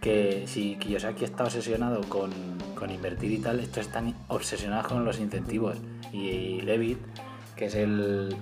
que 0.00 0.44
si 0.46 0.74
Kiyosaki 0.76 1.24
está 1.24 1.44
obsesionado 1.44 2.00
con, 2.08 2.32
con 2.74 2.90
invertir 2.90 3.30
y 3.30 3.38
tal, 3.38 3.60
estos 3.60 3.86
están 3.86 4.14
obsesionados 4.28 4.88
con 4.88 5.04
los 5.04 5.20
incentivos. 5.20 5.76
Y 6.12 6.60
Levitt, 6.62 6.98
que 7.54 7.66
es 7.66 7.74
el, 7.76 8.34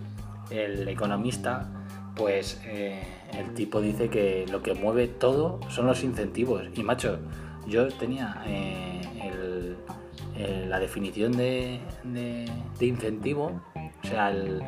el 0.51 0.89
economista, 0.89 1.69
pues 2.17 2.61
eh, 2.65 3.03
el 3.39 3.53
tipo 3.55 3.81
dice 3.81 4.09
que 4.09 4.47
lo 4.51 4.63
que 4.63 4.73
mueve 4.73 5.07
todo 5.07 5.61
son 5.69 5.87
los 5.87 6.03
incentivos. 6.03 6.63
Y 6.75 6.83
macho, 6.83 7.19
yo 7.67 7.89
tenía 7.89 8.43
eh, 8.47 9.01
el, 9.23 9.40
eh, 10.43 10.65
la 10.67 10.81
definición 10.81 11.33
de, 11.33 11.81
incentivo, 12.81 13.61
o 14.03 14.07
sea, 14.07 14.31
el, 14.31 14.63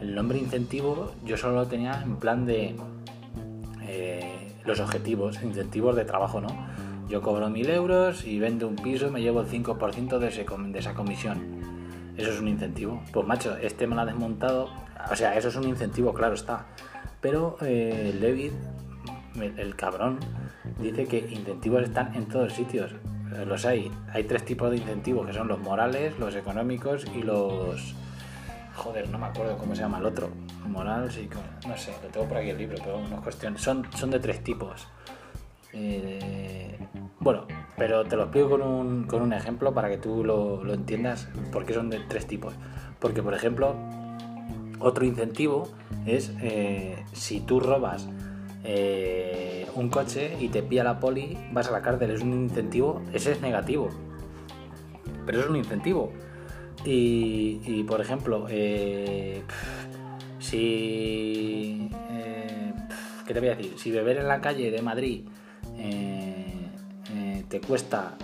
nombre 0.00 0.38
incentivo, 0.38 1.12
yo 1.24 1.36
solo 1.36 1.56
lo 1.56 1.66
tenía 1.66 2.00
en 2.02 2.16
plan 2.16 2.46
de 2.46 2.76
eh, 3.82 4.54
los 4.64 4.80
objetivos, 4.80 5.42
incentivos 5.42 5.96
de 5.96 6.06
trabajo, 6.06 6.40
¿no? 6.40 6.48
Yo 7.10 7.20
cobro 7.20 7.50
mil 7.50 7.68
euros 7.68 8.24
y 8.24 8.38
vendo 8.38 8.68
un 8.68 8.76
piso, 8.76 9.10
me 9.10 9.20
llevo 9.20 9.42
el 9.42 9.48
5% 9.48 10.18
de, 10.18 10.72
de 10.72 10.78
esa 10.78 10.94
comisión. 10.94 11.58
Eso 12.16 12.30
es 12.30 12.40
un 12.40 12.48
incentivo. 12.48 13.02
Pues 13.12 13.26
macho, 13.26 13.54
este 13.58 13.86
me 13.86 13.96
lo 13.96 14.00
ha 14.00 14.06
desmontado. 14.06 14.70
O 15.10 15.16
sea, 15.16 15.36
eso 15.36 15.48
es 15.48 15.56
un 15.56 15.64
incentivo, 15.64 16.14
claro 16.14 16.34
está. 16.34 16.66
Pero 17.20 17.58
eh, 17.60 18.16
Levitt, 18.18 18.52
el 19.58 19.76
cabrón, 19.76 20.20
dice 20.80 21.04
que 21.04 21.18
incentivos 21.18 21.82
están 21.82 22.14
en 22.14 22.26
todos 22.26 22.54
sitios. 22.54 22.92
Eh, 23.34 23.44
los 23.46 23.64
hay. 23.66 23.90
Hay 24.12 24.24
tres 24.24 24.44
tipos 24.44 24.70
de 24.70 24.76
incentivos, 24.76 25.26
que 25.26 25.32
son 25.32 25.48
los 25.48 25.58
morales, 25.58 26.18
los 26.18 26.34
económicos 26.34 27.04
y 27.14 27.22
los... 27.22 27.94
Joder, 28.74 29.08
no 29.08 29.18
me 29.18 29.26
acuerdo 29.26 29.58
cómo 29.58 29.74
se 29.74 29.82
llama 29.82 29.98
el 29.98 30.06
otro. 30.06 30.30
Moral, 30.66 31.10
sí, 31.10 31.28
no 31.66 31.76
sé, 31.76 31.92
lo 32.02 32.08
tengo 32.10 32.26
por 32.26 32.36
aquí 32.36 32.50
el 32.50 32.58
libro, 32.58 32.76
pero 32.78 33.00
no 33.08 33.16
es 33.16 33.22
cuestión. 33.22 33.58
Son, 33.58 33.84
son 33.96 34.10
de 34.10 34.20
tres 34.20 34.44
tipos. 34.44 34.86
Eh, 35.72 36.78
bueno, 37.20 37.46
pero 37.76 38.04
te 38.04 38.16
lo 38.16 38.24
explico 38.24 38.50
con 38.50 38.62
un, 38.62 39.04
con 39.04 39.22
un 39.22 39.32
ejemplo 39.32 39.74
para 39.74 39.88
que 39.88 39.98
tú 39.98 40.24
lo, 40.24 40.62
lo 40.62 40.74
entiendas, 40.74 41.28
porque 41.52 41.74
son 41.74 41.90
de 41.90 42.00
tres 42.00 42.26
tipos. 42.26 42.54
Porque, 43.00 43.22
por 43.22 43.34
ejemplo, 43.34 43.74
otro 44.78 45.04
incentivo 45.04 45.68
es 46.06 46.32
eh, 46.40 47.04
si 47.12 47.40
tú 47.40 47.60
robas 47.60 48.08
un 49.74 49.88
coche 49.88 50.36
y 50.40 50.48
te 50.48 50.62
pilla 50.62 50.84
la 50.84 51.00
poli, 51.00 51.38
vas 51.52 51.68
a 51.68 51.70
la 51.70 51.82
cárcel, 51.82 52.10
es 52.10 52.20
un 52.20 52.32
incentivo, 52.32 53.02
ese 53.12 53.32
es 53.32 53.40
negativo, 53.40 53.88
pero 55.24 55.40
es 55.40 55.46
un 55.46 55.56
incentivo. 55.56 56.12
Y, 56.84 57.84
por 57.84 58.00
ejemplo, 58.00 58.46
eh, 58.48 59.42
si... 60.38 61.90
Eh, 62.10 62.72
¿Qué 63.26 63.34
te 63.34 63.40
voy 63.40 63.50
a 63.50 63.56
decir? 63.56 63.74
Si 63.76 63.90
beber 63.90 64.18
en 64.18 64.28
la 64.28 64.40
calle 64.40 64.70
de 64.70 64.80
Madrid 64.80 65.24
eh, 65.76 66.70
te 67.48 67.60
cuesta 67.60 68.16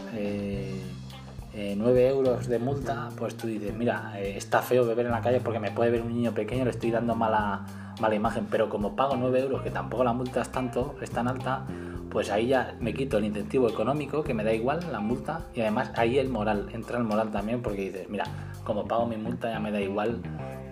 9 1.55 2.09
euros 2.09 2.49
de 2.49 2.59
multa, 2.59 3.11
pues 3.17 3.37
tú 3.37 3.47
dices, 3.47 3.75
mira, 3.75 4.19
está 4.21 4.61
feo 4.61 4.85
beber 4.85 5.07
en 5.07 5.13
la 5.13 5.21
calle 5.21 5.41
porque 5.41 5.61
me 5.61 5.71
puede 5.71 5.91
ver 5.91 6.03
un 6.03 6.15
niño 6.15 6.33
pequeño, 6.33 6.65
le 6.65 6.71
estoy 6.71 6.91
dando 6.91 7.15
mala, 7.15 7.65
mala 8.01 8.15
imagen, 8.15 8.47
pero 8.51 8.69
como 8.69 8.97
pago 8.97 9.17
9 9.17 9.41
euros, 9.41 9.63
que 9.63 9.71
tampoco 9.71 10.03
la 10.03 10.13
multa 10.13 10.43
es 10.43 10.51
tanto, 10.51 10.97
es 11.01 11.11
tan 11.11 11.29
alta, 11.29 11.65
pues 12.11 12.31
ahí 12.31 12.49
ya 12.49 12.77
me 12.81 12.93
quito 12.95 13.19
el 13.19 13.25
incentivo 13.25 13.69
económico, 13.69 14.23
que 14.25 14.35
me 14.35 14.45
da 14.45 14.53
igual 14.53 14.81
la 14.91 15.01
multa, 15.01 15.43
y 15.55 15.61
además 15.61 15.93
ahí 15.97 16.19
el 16.19 16.29
moral, 16.29 16.69
entra 16.73 16.99
el 16.99 17.05
moral 17.05 17.31
también, 17.31 17.63
porque 17.63 17.83
dices, 17.83 18.09
mira, 18.09 18.25
como 18.65 18.87
pago 18.87 19.07
mi 19.07 19.17
multa 19.17 19.51
ya 19.51 19.61
me 19.61 19.71
da 19.71 19.81
igual 19.81 20.21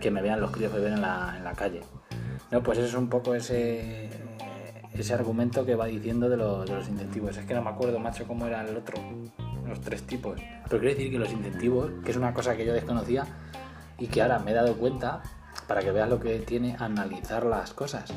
que 0.01 0.11
me 0.11 0.23
vean 0.23 0.41
los 0.41 0.51
críos 0.51 0.73
beber 0.73 0.93
en 0.93 1.03
la, 1.03 1.35
en 1.37 1.45
la 1.45 1.53
calle. 1.53 1.81
No, 2.51 2.63
pues 2.63 2.79
eso 2.79 2.89
es 2.89 2.95
un 2.95 3.09
poco 3.09 3.35
ese, 3.35 4.11
ese 4.93 5.15
argumento 5.15 5.65
que 5.65 5.75
va 5.75 5.87
diciendo 5.87 6.29
de, 6.29 6.37
de, 6.37 6.43
los 6.43 6.89
incentivos. 6.89 7.37
Es 7.37 7.47
que 7.47 7.55
no 7.55 7.63
me 7.63 7.71
acuerdo, 7.71 7.99
macho, 7.99 8.27
cómo 8.27 8.47
era 8.47 8.63
el 8.63 8.77
otro, 8.77 8.97
los 9.67 9.81
tres 9.81 10.03
tipos. 10.03 10.39
Pero 10.69 10.81
quiero 10.81 10.95
decir 10.95 11.11
que 11.11 11.19
los 11.19 11.33
incentivos, 11.33 11.91
que 12.05 12.11
es 12.11 12.17
una 12.17 12.35
cosa 12.35 12.57
que 12.57 12.65
yo 12.65 12.73
desconocía 12.73 13.27
y 13.99 14.07
que 14.07 14.23
ahora 14.23 14.39
me 14.39 14.53
he 14.53 14.55
dado 14.55 14.77
cuenta, 14.77 15.23
para 15.67 15.81
que 15.81 15.93
veas 15.93 16.09
lo 16.09 16.21
que 16.21 16.39
tiene 16.41 16.77
analizar 16.79 17.45
las 17.45 17.73
cosas. 17.73 18.13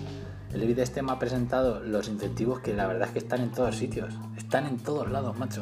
El 0.54 0.66
vídeo 0.66 0.84
este 0.84 1.02
me 1.02 1.12
ha 1.12 1.20
presentado 1.20 1.80
los 1.80 2.08
incentivos 2.08 2.60
que 2.60 2.74
la 2.74 2.88
verdad 2.88 3.08
es 3.08 3.14
que 3.14 3.20
están 3.20 3.42
en 3.42 3.52
todos 3.52 3.76
sitios, 3.76 4.14
están 4.38 4.66
en 4.66 4.78
todos 4.78 5.10
lados, 5.12 5.38
macho. 5.38 5.62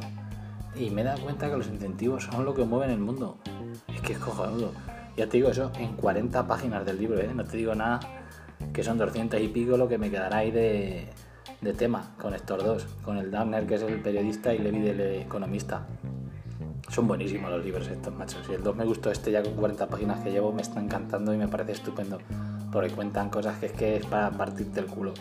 Y 0.75 0.89
me 0.89 1.01
he 1.01 1.03
dado 1.03 1.21
cuenta 1.23 1.49
que 1.49 1.57
los 1.57 1.67
incentivos 1.67 2.23
son 2.23 2.45
lo 2.45 2.53
que 2.53 2.63
mueven 2.63 2.91
el 2.91 2.99
mundo. 2.99 3.37
Es 3.87 4.01
que 4.01 4.13
es 4.13 4.19
cojonudo. 4.19 4.71
Ya 5.17 5.27
te 5.27 5.37
digo 5.37 5.49
eso 5.49 5.71
en 5.77 5.95
40 5.95 6.47
páginas 6.47 6.85
del 6.85 6.97
libro, 6.97 7.19
¿eh? 7.19 7.31
no 7.33 7.43
te 7.43 7.57
digo 7.57 7.75
nada 7.75 7.99
que 8.71 8.83
son 8.83 8.97
200 8.97 9.39
y 9.41 9.47
pico 9.49 9.77
lo 9.77 9.87
que 9.87 9.97
me 9.97 10.09
quedará 10.09 10.37
ahí 10.37 10.51
de, 10.51 11.09
de 11.61 11.73
tema 11.73 12.15
con 12.19 12.33
estos 12.33 12.63
dos, 12.63 12.87
con 13.03 13.17
el 13.17 13.31
Dahmer 13.31 13.65
que 13.65 13.75
es 13.75 13.81
el 13.83 14.01
periodista 14.01 14.53
y 14.53 14.59
Levi 14.59 14.87
el 14.87 15.01
economista. 15.01 15.85
Son 16.89 17.07
buenísimos 17.07 17.49
los 17.49 17.63
libros 17.63 17.87
estos, 17.87 18.13
machos. 18.13 18.45
Y 18.49 18.53
el 18.53 18.63
2 18.63 18.75
me 18.75 18.85
gustó 18.85 19.09
este 19.09 19.31
ya 19.31 19.41
con 19.41 19.53
40 19.53 19.87
páginas 19.87 20.19
que 20.19 20.31
llevo, 20.31 20.51
me 20.51 20.61
está 20.61 20.79
encantando 20.79 21.33
y 21.33 21.37
me 21.37 21.47
parece 21.47 21.71
estupendo. 21.71 22.19
Porque 22.71 22.89
cuentan 22.89 23.29
cosas 23.29 23.57
que 23.57 23.67
es 23.67 23.71
que 23.71 23.97
es 23.97 24.05
para 24.05 24.29
partirte 24.29 24.81
el 24.81 24.85
culo. 24.87 25.13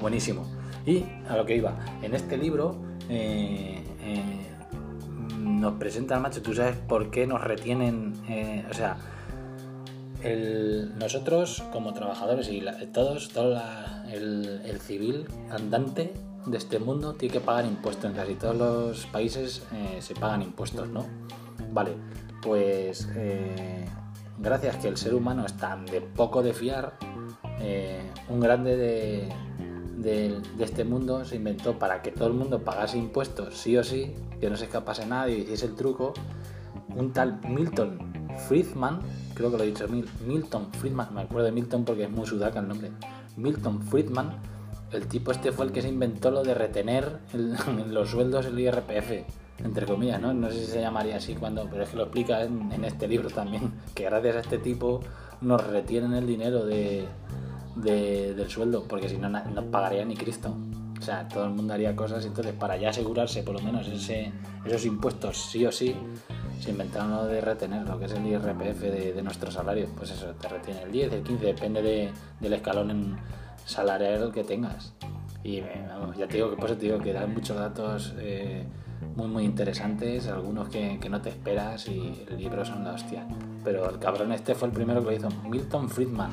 Buenísimo. 0.00 0.46
Y 0.84 1.04
a 1.28 1.36
lo 1.36 1.46
que 1.46 1.56
iba, 1.56 1.74
en 2.02 2.14
este 2.14 2.36
libro 2.36 2.76
eh, 3.08 3.82
eh, 4.02 4.46
nos 5.38 5.74
presentan, 5.74 6.22
macho, 6.22 6.42
tú 6.42 6.54
sabes 6.54 6.76
por 6.76 7.10
qué 7.10 7.26
nos 7.26 7.42
retienen, 7.42 8.14
eh, 8.28 8.66
o 8.70 8.74
sea, 8.74 8.96
nosotros 10.98 11.62
como 11.72 11.92
trabajadores 11.92 12.48
y 12.48 12.62
todos, 12.92 13.28
todo 13.30 13.60
el, 14.10 14.80
civil 14.80 15.26
andante 15.50 16.12
de 16.46 16.56
este 16.56 16.78
mundo 16.78 17.14
tiene 17.14 17.34
que 17.34 17.40
pagar 17.40 17.66
impuestos. 17.66 18.10
En 18.10 18.16
casi 18.16 18.34
todos 18.34 18.56
los 18.56 19.06
países 19.06 19.62
se 20.00 20.14
pagan 20.14 20.42
impuestos, 20.42 20.88
¿no? 20.88 21.06
Vale, 21.72 21.92
pues 22.42 23.08
gracias 24.38 24.76
que 24.76 24.88
el 24.88 24.96
ser 24.96 25.14
humano 25.14 25.44
es 25.46 25.56
tan 25.56 25.86
de 25.86 26.00
poco 26.00 26.42
de 26.42 26.52
fiar, 26.52 26.94
un 28.28 28.40
grande 28.40 28.76
de, 28.76 29.28
de, 30.02 30.40
este 30.60 30.84
mundo 30.84 31.24
se 31.24 31.36
inventó 31.36 31.78
para 31.78 32.02
que 32.02 32.10
todo 32.10 32.28
el 32.28 32.34
mundo 32.34 32.62
pagase 32.64 32.98
impuestos 32.98 33.56
sí 33.58 33.76
o 33.76 33.84
sí, 33.84 34.14
que 34.40 34.48
no 34.48 34.56
se 34.56 34.64
escapase 34.64 35.06
nadie 35.06 35.38
y 35.38 35.40
hiciese 35.42 35.66
el 35.66 35.74
truco, 35.74 36.14
un 36.96 37.12
tal 37.12 37.40
Milton 37.48 38.09
Friedman, 38.48 39.00
creo 39.34 39.50
que 39.50 39.58
lo 39.58 39.64
he 39.64 39.66
dicho, 39.66 39.86
Milton 40.26 40.72
Friedman, 40.72 41.14
me 41.14 41.22
acuerdo 41.22 41.46
de 41.46 41.52
Milton 41.52 41.84
porque 41.84 42.04
es 42.04 42.10
muy 42.10 42.26
sudaca 42.26 42.60
el 42.60 42.68
nombre, 42.68 42.90
Milton 43.36 43.82
Friedman, 43.82 44.40
el 44.92 45.06
tipo 45.06 45.30
este 45.30 45.52
fue 45.52 45.66
el 45.66 45.72
que 45.72 45.82
se 45.82 45.88
inventó 45.88 46.30
lo 46.30 46.42
de 46.42 46.54
retener 46.54 47.20
en 47.32 47.54
los 47.94 48.10
sueldos 48.10 48.46
el 48.46 48.58
IRPF, 48.58 49.24
entre 49.64 49.86
comillas, 49.86 50.20
¿no? 50.20 50.32
No 50.32 50.50
sé 50.50 50.64
si 50.64 50.72
se 50.72 50.80
llamaría 50.80 51.16
así 51.16 51.34
cuando, 51.34 51.68
pero 51.70 51.84
es 51.84 51.90
que 51.90 51.96
lo 51.96 52.04
explica 52.04 52.42
en, 52.42 52.84
este 52.84 53.06
libro 53.06 53.30
también, 53.30 53.72
que 53.94 54.04
gracias 54.04 54.36
a 54.36 54.40
este 54.40 54.58
tipo 54.58 55.00
nos 55.40 55.64
retienen 55.66 56.14
el 56.14 56.26
dinero 56.26 56.64
de, 56.64 57.06
del 57.76 58.48
sueldo, 58.48 58.84
porque 58.88 59.08
si 59.08 59.16
no, 59.16 59.28
no 59.28 59.64
pagaría 59.70 60.04
ni 60.04 60.16
Cristo. 60.16 60.56
O 60.98 61.02
sea, 61.02 61.26
todo 61.28 61.44
el 61.44 61.50
mundo 61.50 61.72
haría 61.72 61.96
cosas, 61.96 62.26
entonces 62.26 62.52
para 62.52 62.76
ya 62.76 62.90
asegurarse 62.90 63.42
por 63.42 63.54
lo 63.54 63.62
menos 63.62 63.88
esos 63.88 64.84
impuestos 64.84 65.38
sí 65.50 65.64
o 65.64 65.72
sí, 65.72 65.96
se 66.60 66.70
inventaron 66.70 67.10
lo 67.10 67.26
de 67.26 67.40
retener 67.40 67.86
lo 67.86 67.98
que 67.98 68.06
es 68.06 68.12
el 68.12 68.26
IRPF 68.26 68.80
de, 68.80 69.12
de 69.12 69.22
nuestro 69.22 69.50
salario. 69.50 69.88
Pues 69.96 70.10
eso, 70.10 70.26
te 70.34 70.48
retiene 70.48 70.82
el 70.82 70.92
10, 70.92 71.12
el 71.12 71.22
15, 71.22 71.44
depende 71.44 71.82
de, 71.82 72.10
del 72.40 72.52
escalón 72.52 73.18
salarial 73.64 74.32
que 74.32 74.44
tengas. 74.44 74.92
Y 75.42 75.62
ya 76.18 76.26
te 76.28 76.36
digo 76.36 76.50
que 76.50 76.56
por 76.56 76.66
eso 76.66 76.76
te 76.76 76.86
digo 76.86 76.98
que 76.98 77.12
dan 77.12 77.32
muchos 77.32 77.56
datos 77.56 78.14
eh, 78.18 78.66
muy 79.16 79.26
muy 79.26 79.44
interesantes, 79.44 80.28
algunos 80.28 80.68
que, 80.68 80.98
que, 81.00 81.08
no 81.08 81.22
te 81.22 81.30
esperas 81.30 81.88
y 81.88 82.26
el 82.28 82.36
libro 82.36 82.64
son 82.64 82.84
la 82.84 82.92
hostia. 82.92 83.26
Pero 83.64 83.88
el 83.88 83.98
cabrón 83.98 84.32
este 84.32 84.54
fue 84.54 84.68
el 84.68 84.74
primero 84.74 85.00
que 85.00 85.06
lo 85.06 85.12
hizo, 85.16 85.28
Milton 85.48 85.88
Friedman 85.88 86.30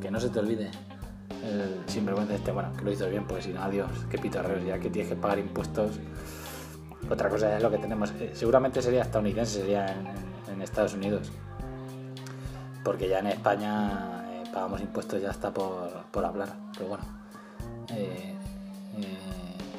que 0.00 0.10
no 0.10 0.20
se 0.20 0.28
te 0.28 0.38
olvide 0.38 0.70
el 1.44 1.82
sinvergüenza 1.86 2.34
este, 2.34 2.52
bueno, 2.52 2.72
que 2.76 2.84
lo 2.84 2.92
hizo 2.92 3.08
bien, 3.08 3.24
porque 3.26 3.42
si 3.42 3.52
no, 3.52 3.62
adiós, 3.62 3.90
qué 4.10 4.18
pitorreos, 4.18 4.64
ya 4.64 4.78
que 4.78 4.90
tienes 4.90 5.10
que 5.10 5.16
pagar 5.16 5.38
impuestos. 5.38 5.92
Otra 7.10 7.28
cosa 7.28 7.56
es 7.56 7.62
lo 7.62 7.70
que 7.70 7.78
tenemos, 7.78 8.10
eh, 8.20 8.32
seguramente 8.34 8.82
sería 8.82 9.02
estadounidense, 9.02 9.60
sería 9.60 9.86
en, 9.88 10.60
Estados 10.60 10.94
Unidos, 10.94 11.30
porque 12.82 13.08
ya 13.08 13.20
en 13.20 13.28
España 13.28 14.24
eh, 14.32 14.42
pagamos 14.52 14.80
impuestos 14.80 15.20
ya 15.20 15.30
está 15.30 15.52
por, 15.52 15.90
por 16.10 16.24
hablar, 16.24 16.48
pero 16.72 16.88
bueno, 16.88 17.04
eh, 17.90 18.34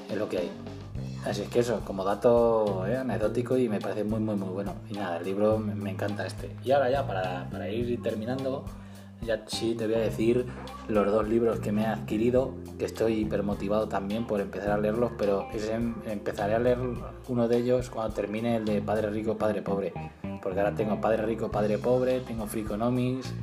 es 0.10 0.18
lo 0.18 0.30
que 0.30 0.38
hay. 0.38 0.52
Así 1.26 1.42
es 1.42 1.50
que 1.50 1.60
eso, 1.60 1.82
como 1.84 2.06
dato 2.06 2.84
anecdótico 2.84 3.58
y 3.58 3.68
me 3.68 3.82
parece 3.82 4.06
muy, 4.06 4.20
muy, 4.20 4.36
muy 4.36 4.50
bueno. 4.50 4.76
Y 4.90 4.94
nada, 4.94 5.18
el 5.18 5.26
libro 5.26 5.58
me, 5.58 5.92
encanta 5.92 6.26
este. 6.26 6.56
Y 6.64 6.72
ahora 6.72 6.90
ya, 6.90 7.06
para, 7.06 7.50
para 7.50 7.68
ir 7.70 8.02
terminando, 8.02 8.64
ya 9.22 9.44
sí 9.48 9.76
te 9.76 9.86
voy 9.86 9.96
a 9.96 10.00
decir 10.00 10.46
los 10.88 11.06
dos 11.06 11.28
libros 11.28 11.60
que 11.60 11.72
me 11.72 11.84
he 11.84 11.88
adquirido, 11.88 12.54
que 12.78 12.86
estoy 12.86 13.14
hipermotivado 13.22 13.88
también 13.88 14.26
por 14.26 14.40
empezar 14.40 14.72
a 14.72 14.78
leerlos, 14.78 15.12
pero 15.18 15.48
empezaré 16.06 16.56
a 16.56 16.60
leer 16.60 16.80
uno 17.28 17.48
de 17.48 17.58
ellos 17.58 17.90
cuando 17.90 18.14
termine 18.14 18.58
el 18.58 18.66
de 18.66 18.82
Padre 18.82 19.10
Rico, 19.10 19.38
Padre 19.38 19.62
Pobre. 19.62 19.94
Porque 20.42 20.60
ahora 20.60 20.76
tengo 20.76 21.02
Padre 21.02 21.26
Rico, 21.26 21.52
Padre 21.52 21.78
Pobre, 21.78 22.22
tengo 22.22 22.48
Freakonomics, 22.48 23.34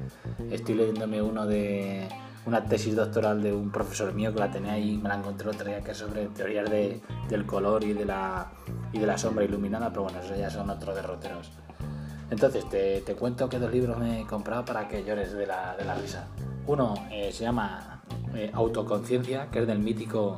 estoy 0.51 0.77
leyéndome 0.77 1.21
uno 1.21 1.47
de 1.47 2.09
una 2.47 2.65
tesis 2.65 2.95
doctoral 2.95 3.43
de 3.43 3.53
un 3.53 3.71
profesor 3.71 4.13
mío 4.13 4.33
que 4.33 4.41
la 4.41 4.51
tenía 4.51 4.73
ahí, 4.73 4.99
me 4.99 5.09
la 5.09 5.17
encontré 5.17 5.49
otro 5.49 5.67
día, 5.67 5.81
que 5.81 5.93
es 5.93 5.99
sobre 5.99 6.27
teorías 6.27 6.71
de, 6.71 7.01
del 7.29 7.47
color 7.47 7.85
y 7.85 7.95
de, 7.95 8.05
la, 8.05 8.53
y 8.93 8.99
de 8.99 9.07
la 9.07 9.17
sombra 9.17 9.45
iluminada, 9.45 9.89
pero 9.91 10.05
bueno, 10.05 10.21
esos 10.21 10.37
ya 10.39 10.51
son 10.51 10.69
otros 10.71 10.95
derroteros. 10.95 11.51
Entonces, 12.31 12.69
te, 12.69 13.15
cuento 13.15 13.49
que 13.49 13.59
dos 13.59 13.71
libros 13.73 13.99
me 13.99 14.23
he 14.23 14.27
comprado 14.27 14.65
para 14.65 14.89
que 14.89 15.05
llores 15.05 15.33
de 15.33 15.47
la, 15.47 15.77
de 15.77 15.85
la 15.85 15.95
risa. 15.95 16.27
Uno 16.67 16.95
eh, 17.11 17.31
se 17.33 17.45
llama 17.45 18.03
eh, 18.35 18.51
Autoconciencia, 18.53 19.49
que 19.51 19.61
es 19.61 19.67
del 19.67 19.79
mítico 19.79 20.37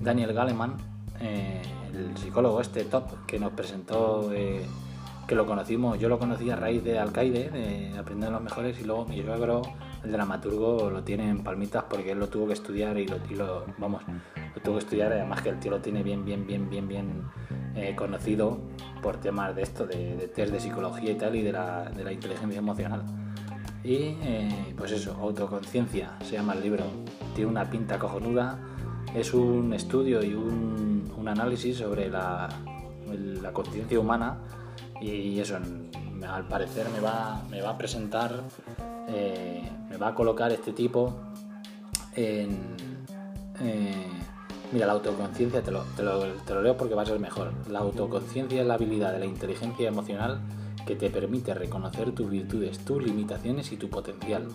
Daniel 0.00 0.32
Galeman, 0.32 0.76
eh, 1.20 1.62
el 1.94 2.16
psicólogo 2.16 2.60
este 2.60 2.84
top 2.84 3.26
que 3.26 3.38
nos 3.38 3.52
presentó, 3.52 4.30
que 5.26 5.34
lo 5.34 5.46
conocimos, 5.46 5.98
yo 5.98 6.08
lo 6.08 6.18
conocí 6.18 6.50
a 6.50 6.56
raíz 6.56 6.82
de 6.82 6.98
Alcaide, 6.98 7.50
de 7.50 7.98
Aprender 7.98 8.30
los 8.30 8.42
Mejores, 8.42 8.80
y 8.80 8.84
luego 8.84 9.04
mi 9.04 9.22
suegro, 9.22 9.62
el 10.04 10.12
dramaturgo, 10.12 10.90
lo 10.90 11.02
tiene 11.02 11.28
en 11.28 11.42
palmitas 11.42 11.84
porque 11.88 12.12
él 12.12 12.18
lo 12.18 12.28
tuvo 12.28 12.46
que 12.46 12.54
estudiar 12.54 12.98
y 12.98 13.06
lo, 13.06 13.64
vamos, 13.78 14.02
tuvo 14.62 14.74
que 14.74 14.80
estudiar, 14.80 15.12
además 15.12 15.42
que 15.42 15.50
el 15.50 15.58
tío 15.58 15.70
lo 15.70 15.80
tiene 15.80 16.02
bien, 16.02 16.24
bien, 16.24 16.46
bien, 16.46 16.68
bien, 16.68 16.88
bien 16.88 17.22
eh, 17.74 17.94
conocido 17.96 18.60
por 19.02 19.18
temas 19.18 19.54
de 19.54 19.62
esto, 19.62 19.86
de, 19.86 20.30
test 20.34 20.52
de 20.52 20.60
psicología 20.60 21.12
y 21.12 21.14
tal, 21.14 21.34
y 21.36 21.42
de 21.42 21.52
la, 21.52 21.90
de 21.90 22.04
la 22.04 22.12
inteligencia 22.12 22.58
emocional. 22.58 23.02
Y 23.84 24.16
eh, 24.22 24.74
pues 24.76 24.92
eso, 24.92 25.16
autoconciencia 25.20 26.12
se 26.22 26.32
llama 26.32 26.52
el 26.54 26.62
libro. 26.62 26.84
Tiene 27.34 27.50
una 27.50 27.68
pinta 27.68 27.98
cojonuda, 27.98 28.58
es 29.14 29.34
un 29.34 29.72
estudio 29.72 30.22
y 30.22 30.34
un, 30.34 31.12
un 31.16 31.28
análisis 31.28 31.78
sobre 31.78 32.08
la, 32.08 32.48
la 33.42 33.52
conciencia 33.52 33.98
humana 33.98 34.38
y 35.00 35.40
eso 35.40 35.58
al 36.28 36.46
parecer 36.46 36.86
me 36.90 37.00
va, 37.00 37.42
me 37.50 37.60
va 37.60 37.70
a 37.70 37.78
presentar, 37.78 38.42
eh, 39.08 39.68
me 39.88 39.96
va 39.96 40.08
a 40.08 40.14
colocar 40.14 40.52
este 40.52 40.72
tipo 40.72 41.14
en, 42.14 42.76
Mira, 44.72 44.86
la 44.86 44.94
autoconciencia, 44.94 45.62
te 45.62 45.70
lo, 45.70 45.84
leo 46.62 46.76
porque 46.78 46.94
va 46.94 47.02
a 47.02 47.06
ser 47.06 47.20
mejor. 47.20 47.52
La 47.68 47.80
autoconciencia 47.80 48.62
es 48.62 48.66
la 48.66 48.74
habilidad 48.74 49.12
de 49.12 49.18
la 49.18 49.26
inteligencia 49.26 49.86
emocional 49.86 50.40
que 50.86 50.96
te 50.96 51.10
permite 51.10 51.52
reconocer 51.52 52.12
tus 52.12 52.30
virtudes, 52.30 52.78
tus 52.78 53.02
limitaciones 53.02 53.70
y 53.70 53.76
tu 53.76 53.90
potencial. 53.90 54.48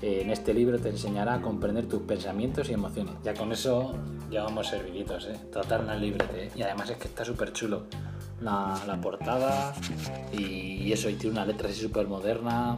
En 0.00 0.30
este 0.30 0.54
libro 0.54 0.78
te 0.78 0.88
enseñará 0.88 1.34
a 1.34 1.42
comprender 1.42 1.86
tus 1.86 2.02
pensamientos 2.02 2.70
y 2.70 2.72
emociones. 2.72 3.16
Ya 3.22 3.34
con 3.34 3.52
eso 3.52 3.94
ya 4.30 4.44
vamos 4.44 4.68
serviditos, 4.68 5.26
¿eh? 5.26 5.36
En 5.54 5.90
el 5.90 6.00
librete. 6.00 6.46
¿eh? 6.46 6.50
Y 6.56 6.62
además 6.62 6.88
es 6.88 6.96
que 6.96 7.08
está 7.08 7.22
súper 7.22 7.52
chulo. 7.52 7.82
La, 8.40 8.98
portada 9.02 9.74
y 10.32 10.92
eso, 10.92 11.10
y 11.10 11.14
tiene 11.14 11.34
una 11.36 11.44
letra 11.44 11.68
así 11.68 11.80
súper 11.80 12.06
moderna. 12.06 12.76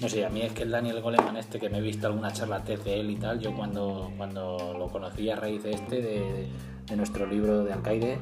No 0.00 0.08
sé, 0.08 0.24
a 0.24 0.28
mí 0.28 0.42
es 0.42 0.52
que 0.52 0.62
el 0.64 0.70
Daniel 0.70 1.00
Goleman 1.00 1.36
este, 1.36 1.58
que 1.58 1.68
me 1.68 1.78
he 1.78 1.80
visto 1.80 2.06
alguna 2.06 2.32
charla 2.32 2.62
TED 2.62 2.80
de 2.80 3.00
él 3.00 3.10
y 3.10 3.16
tal, 3.16 3.40
yo 3.40 3.54
cuando, 3.54 4.12
cuando 4.16 4.74
lo 4.78 4.88
conocí 4.88 5.30
a 5.30 5.36
raíz 5.36 5.62
de 5.62 5.72
este, 5.72 6.02
de, 6.02 6.96
nuestro 6.96 7.26
libro 7.26 7.64
de 7.64 7.72
Alcaide, 7.72 8.18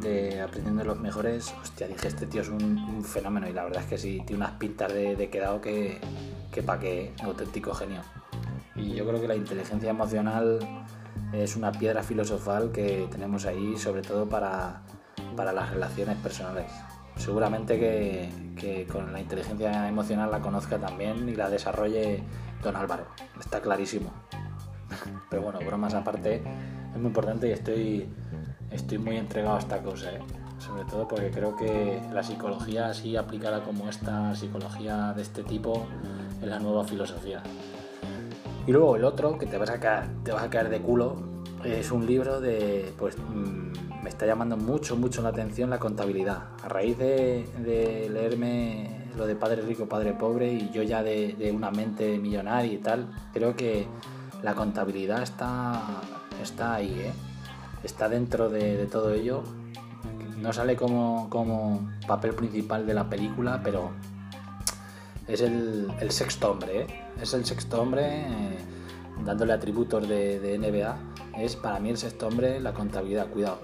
de 0.00 0.40
Aprendiendo 0.40 0.84
los 0.84 0.98
Mejores, 0.98 1.54
hostia, 1.62 1.86
dije, 1.86 2.08
este 2.08 2.26
tío 2.26 2.40
es 2.40 2.48
un, 2.48 3.04
fenómeno 3.04 3.48
y 3.48 3.52
la 3.52 3.64
verdad 3.64 3.82
es 3.82 3.88
que 3.88 3.98
sí, 3.98 4.22
tiene 4.26 4.44
unas 4.44 4.58
pintas 4.58 4.92
de, 4.92 5.28
quedado 5.30 5.60
que, 5.60 5.98
que 6.50 6.62
pa' 6.62 6.80
qué, 6.80 7.12
auténtico 7.22 7.74
genio. 7.74 8.00
Y 8.74 8.94
yo 8.94 9.06
creo 9.06 9.20
que 9.20 9.28
la 9.28 9.36
inteligencia 9.36 9.90
emocional 9.90 10.58
es 11.32 11.56
una 11.56 11.72
piedra 11.72 12.02
filosofal 12.02 12.72
que 12.72 13.06
tenemos 13.10 13.44
ahí, 13.44 13.76
sobre 13.76 14.00
todo 14.00 14.28
para, 14.28 14.82
para 15.34 15.52
las 15.52 15.70
relaciones 15.70 16.16
personales 16.18 16.66
seguramente 17.16 17.78
que, 17.78 18.86
con 18.90 19.12
la 19.12 19.20
inteligencia 19.20 19.88
emocional 19.88 20.30
la 20.30 20.40
conozca 20.40 20.78
también 20.78 21.28
y 21.28 21.34
la 21.34 21.48
desarrolle 21.48 22.22
don 22.62 22.76
Álvaro. 22.76 23.06
Está 23.38 23.60
clarísimo. 23.60 24.10
Pero 25.30 25.42
bueno, 25.42 25.58
bromas 25.60 25.94
aparte, 25.94 26.36
es 26.36 26.96
muy 26.96 27.06
importante 27.06 27.48
y 27.48 27.52
estoy, 27.52 28.08
estoy 28.70 28.98
muy 28.98 29.16
entregado 29.16 29.56
a 29.56 29.58
esta 29.58 29.82
cosa, 29.82 30.12
¿eh? 30.12 30.20
sobre 30.58 30.84
todo 30.84 31.08
porque 31.08 31.30
creo 31.30 31.56
que 31.56 32.00
la 32.12 32.22
psicología 32.22 32.88
así 32.88 33.16
aplicada 33.16 33.62
como 33.62 33.88
esta, 33.88 34.34
psicología 34.34 35.12
de 35.12 35.22
este 35.22 35.42
tipo, 35.42 35.86
es 36.40 36.48
la 36.48 36.58
nueva 36.58 36.84
filosofía. 36.84 37.42
Y 38.66 38.70
luego 38.70 38.94
el 38.94 39.04
otro, 39.04 39.38
que 39.38 39.46
te 39.46 39.58
vas 39.58 39.70
a 39.70 39.80
caer, 39.80 40.04
te 40.22 40.30
vas 40.30 40.44
a 40.44 40.50
caer 40.50 40.68
de 40.68 40.80
culo, 40.80 41.16
es 41.64 41.90
un 41.90 42.06
libro 42.06 42.40
de, 42.40 42.92
pues 42.96 43.16
mm, 43.18 43.91
me 44.02 44.08
está 44.08 44.26
llamando 44.26 44.56
mucho, 44.56 44.96
mucho 44.96 45.22
la 45.22 45.28
atención 45.28 45.70
la 45.70 45.78
contabilidad. 45.78 46.48
A 46.64 46.68
raíz 46.68 46.98
de, 46.98 47.46
leerme 48.10 49.08
lo 49.16 49.26
de 49.26 49.36
Padre 49.36 49.62
Rico, 49.62 49.86
Padre 49.86 50.12
Pobre 50.12 50.52
y 50.52 50.70
yo 50.70 50.82
ya 50.82 51.02
de, 51.02 51.52
una 51.54 51.70
mente 51.70 52.18
millonaria 52.18 52.72
y 52.72 52.78
tal, 52.78 53.08
creo 53.32 53.54
que 53.54 53.86
la 54.42 54.54
contabilidad 54.54 55.22
está, 55.22 55.80
está 56.42 56.74
ahí, 56.74 56.90
¿eh? 56.98 57.12
está 57.84 58.08
dentro 58.08 58.48
de, 58.48 58.86
todo 58.86 59.12
ello. 59.12 59.44
No 60.38 60.52
sale 60.52 60.74
como, 60.74 61.88
papel 62.06 62.34
principal 62.34 62.84
de 62.84 62.94
la 62.94 63.08
película, 63.08 63.60
pero 63.62 63.90
es 65.28 65.40
el, 65.40 65.88
sexto 66.08 66.50
hombre, 66.50 66.82
¿eh? 66.82 66.86
es 67.20 67.32
el 67.34 67.44
sexto 67.44 67.80
hombre, 67.80 68.22
eh, 68.22 68.58
dándole 69.24 69.52
atributos 69.52 70.08
de, 70.08 70.58
NBA, 70.58 71.11
es 71.38 71.56
para 71.56 71.78
mí 71.80 71.90
el 71.90 71.96
sexto 71.96 72.26
hombre 72.26 72.60
la 72.60 72.72
contabilidad, 72.72 73.28
cuidado, 73.28 73.58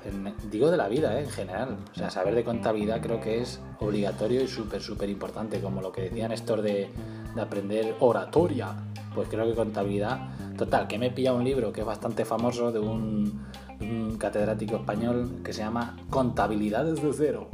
digo 0.50 0.70
de 0.70 0.76
la 0.76 0.88
vida 0.88 1.18
¿eh? 1.18 1.24
en 1.24 1.30
general, 1.30 1.76
o 1.92 1.94
sea, 1.94 2.10
saber 2.10 2.34
de 2.34 2.44
contabilidad 2.44 3.00
creo 3.00 3.20
que 3.20 3.40
es 3.40 3.60
obligatorio 3.80 4.42
y 4.42 4.48
súper, 4.48 4.80
súper 4.80 5.10
importante, 5.10 5.60
como 5.60 5.80
lo 5.80 5.92
que 5.92 6.02
decían 6.02 6.32
estos 6.32 6.62
de, 6.62 6.88
de 7.34 7.40
aprender 7.40 7.94
oratoria, 8.00 8.74
pues 9.14 9.28
creo 9.28 9.46
que 9.46 9.54
contabilidad, 9.54 10.28
total, 10.56 10.86
que 10.88 10.98
me 10.98 11.06
he 11.06 11.10
pillado 11.10 11.36
un 11.36 11.44
libro 11.44 11.72
que 11.72 11.80
es 11.80 11.86
bastante 11.86 12.24
famoso 12.24 12.72
de 12.72 12.78
un, 12.78 13.46
un 13.80 14.16
catedrático 14.18 14.76
español 14.76 15.40
que 15.44 15.52
se 15.52 15.60
llama 15.60 15.96
Contabilidad 16.10 16.84
desde 16.84 17.12
cero 17.12 17.48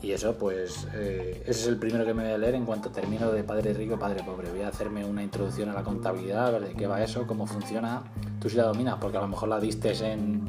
y 0.00 0.12
eso, 0.12 0.36
pues, 0.36 0.86
eh, 0.94 1.42
ese 1.42 1.60
es 1.60 1.66
el 1.66 1.76
primero 1.76 2.04
que 2.04 2.14
me 2.14 2.22
voy 2.22 2.32
a 2.32 2.38
leer 2.38 2.54
en 2.54 2.64
cuanto 2.64 2.90
termino 2.90 3.30
de 3.32 3.42
Padre 3.42 3.72
Rico 3.72 3.98
Padre 3.98 4.22
Pobre. 4.22 4.50
Voy 4.50 4.62
a 4.62 4.68
hacerme 4.68 5.04
una 5.04 5.22
introducción 5.22 5.68
a 5.70 5.74
la 5.74 5.82
contabilidad, 5.82 6.46
a 6.46 6.50
ver 6.50 6.68
de 6.68 6.74
qué 6.74 6.86
va 6.86 7.02
eso, 7.02 7.26
cómo 7.26 7.46
funciona. 7.46 8.02
Tú 8.40 8.48
si 8.48 8.56
la 8.56 8.64
dominas, 8.64 8.96
porque 9.00 9.18
a 9.18 9.20
lo 9.20 9.28
mejor 9.28 9.48
la 9.48 9.58
diste 9.58 9.92
en, 10.06 10.46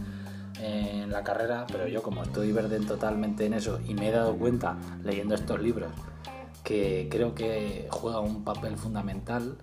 en 0.62 1.10
la 1.10 1.24
carrera, 1.24 1.66
pero 1.72 1.88
yo 1.88 2.04
como 2.04 2.24
estoy 2.24 2.52
verde 2.52 2.80
totalmente 2.80 3.46
en 3.46 3.54
eso 3.54 3.80
y 3.88 3.94
me 3.94 4.10
he 4.10 4.12
dado 4.12 4.36
cuenta 4.36 4.78
leyendo 5.04 5.36
estos 5.36 5.60
libros 5.60 5.90
que 6.64 7.08
creo 7.10 7.34
que 7.34 7.88
juega 7.90 8.20
un 8.20 8.44
papel 8.44 8.78
fundamental, 8.78 9.58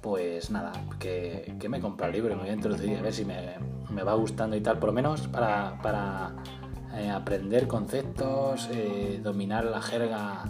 pues 0.00 0.50
nada, 0.50 0.72
que, 0.98 1.56
que 1.58 1.68
me 1.68 1.80
compra 1.80 2.08
el 2.08 2.12
libro 2.12 2.34
me 2.36 2.42
voy 2.42 2.50
a 2.50 2.54
introducir 2.54 2.98
a 2.98 3.02
ver 3.02 3.12
si 3.12 3.24
me, 3.24 3.54
me 3.90 4.02
va 4.02 4.14
gustando 4.14 4.56
y 4.56 4.60
tal, 4.60 4.78
por 4.78 4.88
lo 4.88 4.92
menos 4.92 5.28
para, 5.28 5.80
para 5.82 6.34
eh, 6.94 7.10
aprender 7.10 7.68
conceptos, 7.68 8.68
eh, 8.72 9.20
dominar 9.22 9.64
la 9.64 9.80
jerga 9.80 10.44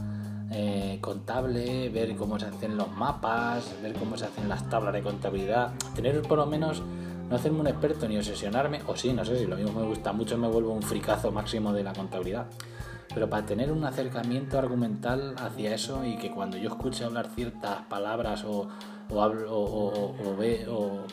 eh, 0.51 0.99
contable, 1.01 1.91
ver 1.91 2.17
cómo 2.17 2.39
se 2.39 2.47
hacen 2.47 2.77
los 2.77 2.91
mapas, 2.91 3.75
ver 3.83 3.93
cómo 3.93 4.17
se 4.17 4.25
hacen 4.25 4.49
las 4.49 4.69
tablas 4.69 4.95
de 4.95 5.03
contabilidad, 5.03 5.73
tener 5.95 6.23
por 6.23 6.39
lo 6.39 6.47
menos, 6.47 6.83
no 7.29 7.37
hacerme 7.37 7.61
un 7.61 7.67
experto 7.67 8.09
ni 8.09 8.17
obsesionarme, 8.17 8.81
o 8.87 8.97
sí, 8.97 9.13
no 9.13 9.25
sé 9.25 9.39
si 9.39 9.47
lo 9.47 9.57
mismo 9.57 9.81
me 9.81 9.87
gusta 9.87 10.13
mucho, 10.13 10.39
me 10.39 10.49
vuelvo 10.49 10.73
un 10.73 10.83
fricazo 10.83 11.31
máximo 11.31 11.73
de 11.73 11.85
la 11.85 11.93
contabilidad, 11.93 12.47
pero 13.15 13.29
para 13.29 13.45
tener 13.45 13.71
un 13.71 13.85
acercamiento 13.85 14.59
argumental 14.59 15.37
hacia 15.39 15.75
eso 15.75 16.05
y 16.05 16.17
que 16.17 16.31
cuando 16.31 16.57
yo 16.57 16.71
escuche 16.71 17.05
hablar 17.05 17.29
ciertas 17.35 17.83
palabras 17.83 18.45
o, 18.45 18.67
o 19.11 19.23
hablo 19.23 19.53
o, 19.53 20.17
o, 20.17 20.37
ve, 20.37 20.67
o, 20.69 21.05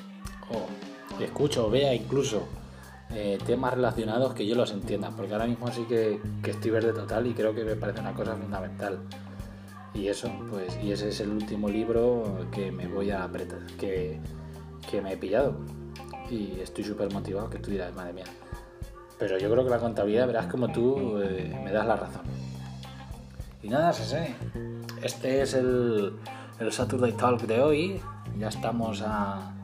o 0.50 1.22
escucho 1.22 1.68
o 1.68 1.70
vea 1.70 1.94
incluso 1.94 2.48
eh, 3.12 3.38
temas 3.46 3.74
relacionados 3.74 4.34
que 4.34 4.46
yo 4.46 4.56
los 4.56 4.72
entienda, 4.72 5.12
porque 5.12 5.34
ahora 5.34 5.48
mismo 5.48 5.72
sí 5.72 5.86
que, 5.88 6.20
estoy 6.46 6.72
verde 6.72 6.94
total 6.94 7.26
y 7.28 7.34
creo 7.34 7.56
que 7.56 7.64
me 7.64 7.76
parece 7.76 8.02
una 8.02 8.14
cosa 8.14 8.36
fundamental. 8.36 9.00
Y 9.94 10.10
eso, 10.10 10.30
pues, 10.52 10.78
y 10.84 10.92
ese 10.92 11.10
es 11.10 11.22
el 11.22 11.30
último 11.30 11.70
libro 11.70 12.46
que 12.52 12.72
me 12.72 12.88
voy 12.88 13.12
a 13.12 13.24
apretar, 13.24 13.66
que, 13.80 14.20
que 14.90 15.02
me 15.02 15.14
he 15.14 15.18
pillado. 15.18 15.56
Y 16.30 16.60
estoy 16.60 16.84
súper 16.84 17.12
motivado, 17.14 17.50
que 17.50 17.60
tú 17.60 17.72
dirás, 17.72 17.96
madre 17.96 18.14
mía. 18.14 18.26
Pero 19.18 19.40
yo 19.40 19.50
creo 19.50 19.64
que 19.64 19.70
la 19.70 19.80
contabilidad, 19.80 20.28
verás 20.28 20.48
como 20.48 20.72
tú 20.72 21.18
eh, 21.20 21.60
me 21.64 21.72
das 21.72 21.88
la 21.88 21.96
razón. 21.96 22.24
Y 23.64 23.70
nada, 23.70 23.92
sé. 23.94 24.36
Este 25.02 25.42
es 25.42 25.54
el, 25.54 26.14
el 26.60 26.72
Saturday 26.72 27.14
Talk 27.14 27.42
de 27.42 27.62
hoy. 27.62 28.02
Ya 28.38 28.50
estamos 28.50 29.02
a 29.04 29.57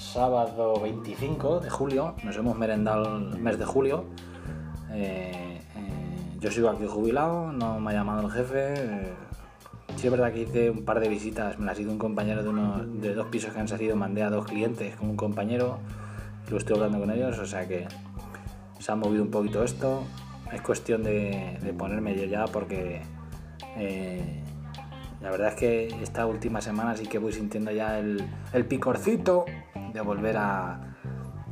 sábado 0.00 0.80
25 0.80 1.60
de 1.60 1.70
julio, 1.70 2.14
nos 2.24 2.36
hemos 2.36 2.56
merendado 2.56 3.18
el 3.18 3.38
mes 3.38 3.58
de 3.58 3.64
julio. 3.66 4.06
Eh, 4.92 5.60
eh, 5.76 6.38
yo 6.40 6.50
sigo 6.50 6.70
aquí 6.70 6.86
jubilado, 6.88 7.52
no 7.52 7.78
me 7.78 7.90
ha 7.90 7.94
llamado 7.94 8.26
el 8.26 8.32
jefe. 8.32 8.74
Eh, 8.74 9.12
sí 9.96 10.06
es 10.06 10.10
verdad 10.10 10.32
que 10.32 10.40
hice 10.40 10.70
un 10.70 10.84
par 10.84 11.00
de 11.00 11.08
visitas, 11.08 11.58
me 11.58 11.66
las 11.66 11.78
ha 11.78 11.82
ido 11.82 11.92
un 11.92 11.98
compañero 11.98 12.42
de, 12.42 12.48
uno, 12.48 12.78
de 12.78 13.14
dos 13.14 13.26
pisos 13.26 13.52
que 13.52 13.60
han 13.60 13.68
salido, 13.68 13.94
mandé 13.94 14.22
a 14.22 14.30
dos 14.30 14.46
clientes 14.46 14.96
con 14.96 15.10
un 15.10 15.16
compañero, 15.16 15.78
lo 16.50 16.56
estoy 16.56 16.76
hablando 16.76 16.98
con 16.98 17.10
ellos, 17.10 17.38
o 17.38 17.46
sea 17.46 17.68
que 17.68 17.86
se 18.78 18.90
ha 18.90 18.96
movido 18.96 19.22
un 19.22 19.30
poquito 19.30 19.62
esto. 19.62 20.02
Es 20.50 20.62
cuestión 20.62 21.04
de, 21.04 21.74
ponerme 21.78 22.16
yo 22.16 22.24
ya 22.24 22.46
porque 22.46 23.02
la 25.20 25.30
verdad 25.30 25.48
es 25.48 25.54
que 25.54 25.86
esta 26.02 26.26
última 26.26 26.60
semana 26.60 26.96
sí 26.96 27.06
que 27.06 27.18
voy 27.18 27.32
sintiendo 27.32 27.70
ya 27.70 27.98
el, 27.98 28.24
el 28.52 28.64
picorcito 28.64 29.44
de 29.92 30.00
volver 30.00 30.38
a, 30.38 30.80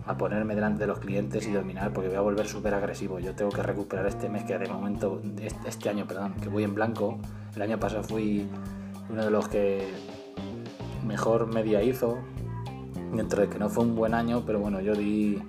a, 0.07 0.17
ponerme 0.17 0.55
delante 0.55 0.81
de 0.81 0.87
los 0.87 1.01
clientes 1.01 1.47
y 1.47 1.53
dominar, 1.53 1.93
porque 1.93 2.09
voy 2.09 2.17
a 2.17 2.23
volver 2.23 2.49
súper 2.49 2.73
agresivo. 2.73 3.19
Yo 3.19 3.35
tengo 3.35 3.51
que 3.51 3.63
recuperar 3.63 4.07
este 4.07 4.31
mes 4.31 4.45
que 4.45 4.57
de 4.59 4.69
momento, 4.69 5.21
este, 5.67 5.89
año, 5.91 6.07
perdón, 6.07 6.35
que 6.41 6.49
voy 6.49 6.65
en 6.65 6.75
blanco. 6.75 7.19
El 7.55 7.63
año 7.63 7.79
pasado 7.79 8.03
fui 8.03 8.49
uno 9.11 9.25
de 9.25 9.31
los 9.31 9.49
que 9.49 9.87
mejor 11.07 11.47
media 11.47 11.83
hizo, 11.83 12.19
dentro 13.13 13.43
de 13.43 13.49
que 13.49 13.59
no 13.59 13.69
fue 13.69 13.85
un 13.85 13.95
buen 13.95 14.15
año, 14.15 14.45
pero 14.47 14.61
bueno, 14.61 14.81
yo 14.81 14.95
di, 14.95 15.43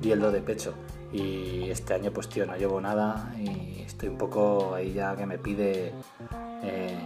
di 0.00 0.10
el 0.10 0.18
do 0.18 0.32
de 0.32 0.40
pecho. 0.40 0.74
Y 1.12 1.68
este 1.70 1.94
año, 1.94 2.10
pues 2.10 2.28
tío, 2.28 2.44
no 2.44 2.56
llevo 2.56 2.80
nada 2.80 3.32
y 3.38 3.82
estoy 3.82 4.08
un 4.08 4.18
poco 4.18 4.74
ahí 4.74 4.94
ya 4.94 5.14
que 5.14 5.26
me 5.26 5.38
pide 5.38 5.92
eh, 6.62 6.98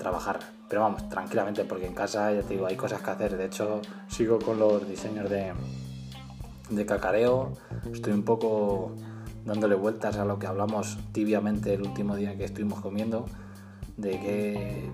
trabajar 0.00 0.40
pero 0.70 0.82
vamos, 0.82 1.08
tranquilamente, 1.08 1.64
porque 1.64 1.86
en 1.86 1.94
casa, 1.94 2.32
ya 2.32 2.42
te 2.42 2.54
digo, 2.54 2.64
hay 2.64 2.76
cosas 2.76 3.02
que 3.02 3.10
hacer. 3.10 3.36
De 3.36 3.46
hecho, 3.46 3.82
sigo 4.06 4.38
con 4.38 4.60
los 4.60 4.88
diseños 4.88 5.28
de, 5.28 5.52
de 6.70 6.86
cacareo. 6.86 7.54
Estoy 7.92 8.12
un 8.12 8.22
poco 8.22 8.94
dándole 9.44 9.74
vueltas 9.74 10.16
a 10.16 10.24
lo 10.24 10.38
que 10.38 10.46
hablamos 10.46 10.96
tibiamente 11.10 11.74
el 11.74 11.82
último 11.82 12.14
día 12.14 12.36
que 12.36 12.44
estuvimos 12.44 12.80
comiendo, 12.80 13.26
de 13.96 14.10
qué 14.12 14.90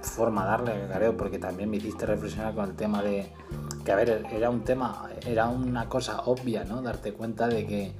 forma 0.00 0.44
darle 0.44 0.70
a 0.74 0.80
cacareo, 0.82 1.16
porque 1.16 1.40
también 1.40 1.68
me 1.68 1.78
hiciste 1.78 2.06
reflexionar 2.06 2.54
con 2.54 2.66
el 2.66 2.76
tema 2.76 3.02
de 3.02 3.32
que, 3.84 3.90
a 3.90 3.96
ver, 3.96 4.24
era 4.30 4.48
un 4.48 4.62
tema, 4.62 5.08
era 5.26 5.48
una 5.48 5.88
cosa 5.88 6.20
obvia, 6.26 6.62
¿no? 6.62 6.82
Darte 6.82 7.14
cuenta 7.14 7.48
de 7.48 7.66
que 7.66 7.92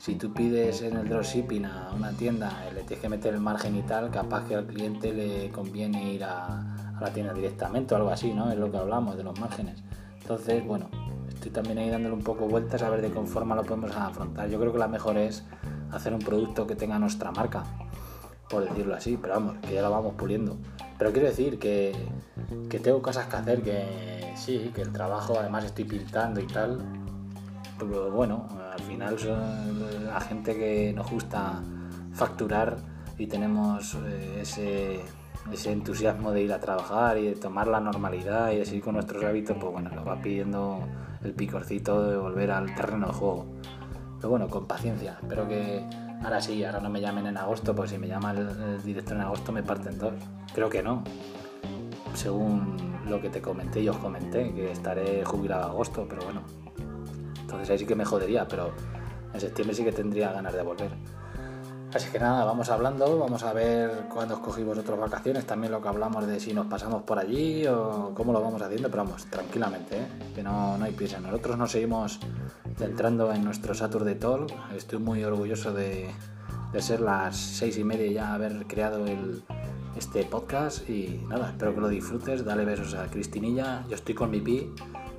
si 0.00 0.14
tú 0.14 0.32
pides 0.32 0.80
en 0.80 0.96
el 0.96 1.06
dropshipping 1.06 1.66
a 1.66 1.92
una 1.94 2.10
tienda, 2.12 2.50
le 2.74 2.84
tienes 2.84 3.02
que 3.02 3.08
meter 3.10 3.34
el 3.34 3.40
margen 3.40 3.76
y 3.76 3.82
tal, 3.82 4.10
capaz 4.10 4.48
que 4.48 4.54
al 4.54 4.66
cliente 4.66 5.12
le 5.12 5.50
conviene 5.50 6.14
ir 6.14 6.24
a, 6.24 6.96
la 6.98 7.12
tienda 7.12 7.34
directamente 7.34 7.92
o 7.92 7.98
algo 7.98 8.10
así, 8.10 8.32
¿no? 8.32 8.50
Es 8.50 8.58
lo 8.58 8.70
que 8.70 8.78
hablamos 8.78 9.18
de 9.18 9.24
los 9.24 9.38
márgenes. 9.38 9.82
Entonces, 10.22 10.66
bueno, 10.66 10.88
estoy 11.28 11.50
también 11.50 11.76
ahí 11.78 11.90
dándole 11.90 12.14
un 12.14 12.22
poco 12.22 12.46
vueltas 12.46 12.82
a 12.82 12.88
ver 12.88 13.02
de 13.02 13.10
qué 13.10 13.20
forma 13.20 13.54
lo 13.54 13.62
podemos 13.62 13.94
afrontar. 13.94 14.48
Yo 14.48 14.58
creo 14.58 14.72
que 14.72 14.78
la 14.78 14.88
mejor 14.88 15.18
es 15.18 15.44
hacer 15.92 16.14
un 16.14 16.20
producto 16.20 16.66
que 16.66 16.76
tenga 16.76 16.98
nuestra 16.98 17.30
marca, 17.30 17.64
por 18.48 18.66
decirlo 18.66 18.94
así, 18.94 19.18
pero 19.20 19.34
vamos, 19.34 19.58
que 19.58 19.74
ya 19.74 19.82
lo 19.82 19.90
vamos 19.90 20.14
puliendo. 20.14 20.56
Pero 20.98 21.12
quiero 21.12 21.28
decir 21.28 21.58
que, 21.58 21.94
que 22.70 22.78
tengo 22.78 23.02
cosas 23.02 23.26
que 23.26 23.36
hacer, 23.36 23.62
que 23.62 24.32
sí, 24.34 24.72
que 24.74 24.80
el 24.80 24.92
trabajo 24.92 25.38
además 25.38 25.64
estoy 25.64 25.84
pintando 25.84 26.40
y 26.40 26.46
tal, 26.46 26.78
pero 27.88 28.10
bueno, 28.10 28.46
al 28.72 28.80
final 28.80 29.16
la 30.04 30.20
gente 30.20 30.56
que 30.56 30.92
nos 30.92 31.10
gusta 31.10 31.62
facturar 32.12 32.76
y 33.18 33.26
tenemos 33.26 33.94
eh, 34.06 34.38
ese, 34.40 35.00
ese 35.52 35.72
entusiasmo 35.72 36.32
de 36.32 36.42
ir 36.42 36.52
a 36.52 36.60
trabajar 36.60 37.18
y 37.18 37.26
de 37.26 37.34
tomar 37.34 37.66
la 37.66 37.80
normalidad 37.80 38.50
y 38.52 38.56
de 38.56 38.64
seguir 38.64 38.82
con 38.82 38.94
nuestros 38.94 39.22
hábitos, 39.24 39.56
pues 39.60 39.72
bueno, 39.72 39.90
nos 39.90 40.06
va 40.06 40.20
pidiendo 40.20 40.80
el 41.22 41.32
picorcito 41.32 42.02
de 42.08 42.16
volver 42.16 42.50
al 42.50 42.74
terreno 42.74 43.08
de 43.08 43.12
juego. 43.12 43.46
Pero 44.16 44.30
bueno, 44.30 44.48
con 44.48 44.66
paciencia. 44.66 45.18
Espero 45.20 45.48
que 45.48 45.84
ahora 46.22 46.40
sí, 46.40 46.62
ahora 46.64 46.80
no 46.80 46.90
me 46.90 47.00
llamen 47.00 47.26
en 47.26 47.36
agosto, 47.36 47.74
pues 47.74 47.90
si 47.90 47.98
me 47.98 48.06
llama 48.06 48.32
el, 48.32 48.82
director 48.82 49.16
en 49.16 49.22
agosto 49.22 49.52
me 49.52 49.62
parten 49.62 49.98
dos. 49.98 50.14
Creo 50.54 50.68
que 50.68 50.82
no. 50.82 51.02
Según 52.14 52.76
lo 53.06 53.20
que 53.20 53.30
te 53.30 53.40
comenté 53.40 53.80
y 53.80 53.88
os 53.88 53.96
comenté, 53.96 54.52
que 54.52 54.72
estaré 54.72 55.24
jubilado 55.24 55.64
en 55.64 55.70
agosto, 55.70 56.06
pero 56.08 56.24
bueno, 56.24 56.42
entonces 57.50 57.70
ahí 57.70 57.78
sí 57.78 57.86
que 57.86 57.94
me 57.94 58.04
jodería, 58.04 58.46
pero 58.46 58.72
en 59.32 59.40
septiembre 59.40 59.74
sí 59.76 59.84
que 59.84 59.92
tendría 59.92 60.32
ganas 60.32 60.54
de 60.54 60.62
volver. 60.62 60.90
Así 61.92 62.08
que 62.12 62.20
nada, 62.20 62.44
vamos 62.44 62.70
hablando, 62.70 63.18
vamos 63.18 63.42
a 63.42 63.52
ver 63.52 64.04
cuándo 64.14 64.34
escogí 64.34 64.62
vosotros 64.62 64.96
vacaciones, 65.00 65.44
también 65.44 65.72
lo 65.72 65.82
que 65.82 65.88
hablamos 65.88 66.24
de 66.24 66.38
si 66.38 66.54
nos 66.54 66.66
pasamos 66.66 67.02
por 67.02 67.18
allí 67.18 67.66
o 67.66 68.12
cómo 68.14 68.32
lo 68.32 68.40
vamos 68.40 68.62
haciendo, 68.62 68.88
pero 68.90 69.02
vamos, 69.02 69.26
tranquilamente, 69.26 69.98
¿eh? 69.98 70.06
que 70.32 70.42
no, 70.42 70.78
no 70.78 70.84
hay 70.84 70.92
prisa. 70.92 71.18
Nosotros 71.18 71.58
nos 71.58 71.72
seguimos 71.72 72.20
centrando 72.78 73.32
en 73.32 73.44
nuestro 73.44 73.74
Saturday 73.74 74.14
Talk, 74.14 74.52
estoy 74.76 75.00
muy 75.00 75.24
orgulloso 75.24 75.72
de, 75.72 76.08
de 76.72 76.80
ser 76.82 77.00
las 77.00 77.36
seis 77.36 77.76
y 77.76 77.82
media 77.82 78.06
y 78.06 78.14
ya 78.14 78.34
haber 78.34 78.68
creado 78.68 79.06
el, 79.06 79.42
este 79.96 80.22
podcast 80.24 80.88
y 80.88 81.24
nada, 81.28 81.48
espero 81.48 81.74
que 81.74 81.80
lo 81.80 81.88
disfrutes, 81.88 82.44
dale 82.44 82.64
besos 82.64 82.94
a 82.94 83.08
Cristinilla, 83.08 83.84
yo 83.88 83.96
estoy 83.96 84.14
con 84.14 84.30
mi 84.30 84.40
pi, 84.40 84.72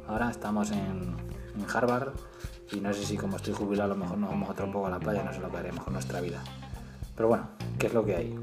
ahora 0.08 0.32
estamos 0.32 0.72
en, 0.72 1.18
en 1.56 1.66
Harvard 1.74 2.14
y 2.72 2.80
no 2.80 2.94
sé 2.94 3.06
si 3.06 3.18
como 3.18 3.38
estoy 3.38 3.54
jubilado 3.54 3.94
a 3.94 3.96
lo 3.96 4.02
mejor 4.02 4.18
nos 4.18 4.30
vamos 4.30 4.50
otro 4.50 4.72
poco 4.72 4.88
a 4.88 4.90
la 4.90 5.00
playa, 5.00 5.24
no 5.24 5.34
sé 5.34 5.40
lo 5.40 5.50
que 5.52 5.58
haremos 5.58 5.84
con 5.84 5.94
nuestra 5.94 6.22
vida. 6.22 6.42
Pero 7.16 7.30
bueno, 7.30 7.50
¿qué 7.78 7.88
es 7.88 7.94
lo 7.94 8.06
que 8.06 8.16
hay? 8.16 8.36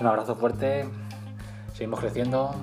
Un 0.00 0.06
abrazo 0.06 0.34
fuerte, 0.34 0.88
seguimos 1.74 2.00
creciendo 2.00 2.54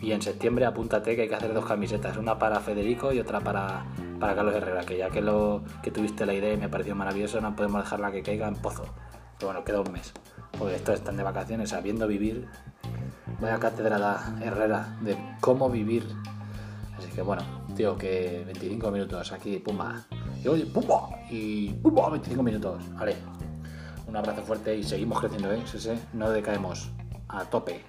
y 0.00 0.12
en 0.12 0.22
septiembre 0.22 0.66
apúntate 0.66 1.16
que 1.16 1.22
hay 1.22 1.28
que 1.28 1.34
hacer 1.34 1.52
dos 1.52 1.66
camisetas, 1.66 2.16
una 2.16 2.38
para 2.38 2.60
Federico 2.60 3.12
y 3.12 3.18
otra 3.18 3.40
para, 3.40 3.84
para 4.20 4.34
Carlos 4.34 4.54
Herrera, 4.54 4.82
que 4.82 4.96
ya 4.96 5.10
que 5.10 5.20
lo 5.20 5.62
que 5.82 5.90
tuviste 5.90 6.26
la 6.26 6.34
idea 6.34 6.52
y 6.52 6.56
me 6.56 6.68
pareció 6.68 6.94
maravilloso, 6.94 7.40
no 7.40 7.56
podemos 7.56 7.82
dejarla 7.82 8.12
que 8.12 8.22
caiga 8.22 8.48
en 8.48 8.54
pozo. 8.56 8.84
Pero 9.38 9.52
bueno, 9.52 9.64
queda 9.64 9.80
un 9.80 9.92
mes, 9.92 10.12
porque 10.58 10.76
estos 10.76 10.94
están 10.94 11.16
de 11.16 11.22
vacaciones 11.22 11.70
sabiendo 11.70 12.06
vivir. 12.06 12.48
Vaya 13.40 13.58
cátedra 13.58 14.34
Herrera 14.40 14.96
de 15.02 15.16
cómo 15.40 15.68
vivir. 15.68 16.06
Así 16.96 17.10
que 17.10 17.22
bueno, 17.22 17.42
tío, 17.76 17.96
que 17.96 18.42
25 18.46 18.90
minutos 18.90 19.32
aquí, 19.32 19.58
pumba. 19.58 20.04
Y 20.42 20.64
pumba, 20.64 21.10
y 21.30 21.68
pumba, 21.74 22.10
25 22.10 22.42
minutos. 22.42 22.82
Vale, 22.94 23.16
un 24.08 24.16
abrazo 24.16 24.42
fuerte 24.42 24.74
y 24.74 24.82
seguimos 24.82 25.20
creciendo, 25.20 25.52
¿eh? 25.52 25.62
Sí, 25.66 25.78
sí, 25.78 25.90
no 26.14 26.30
decaemos. 26.30 26.90
A 27.28 27.44
tope. 27.44 27.84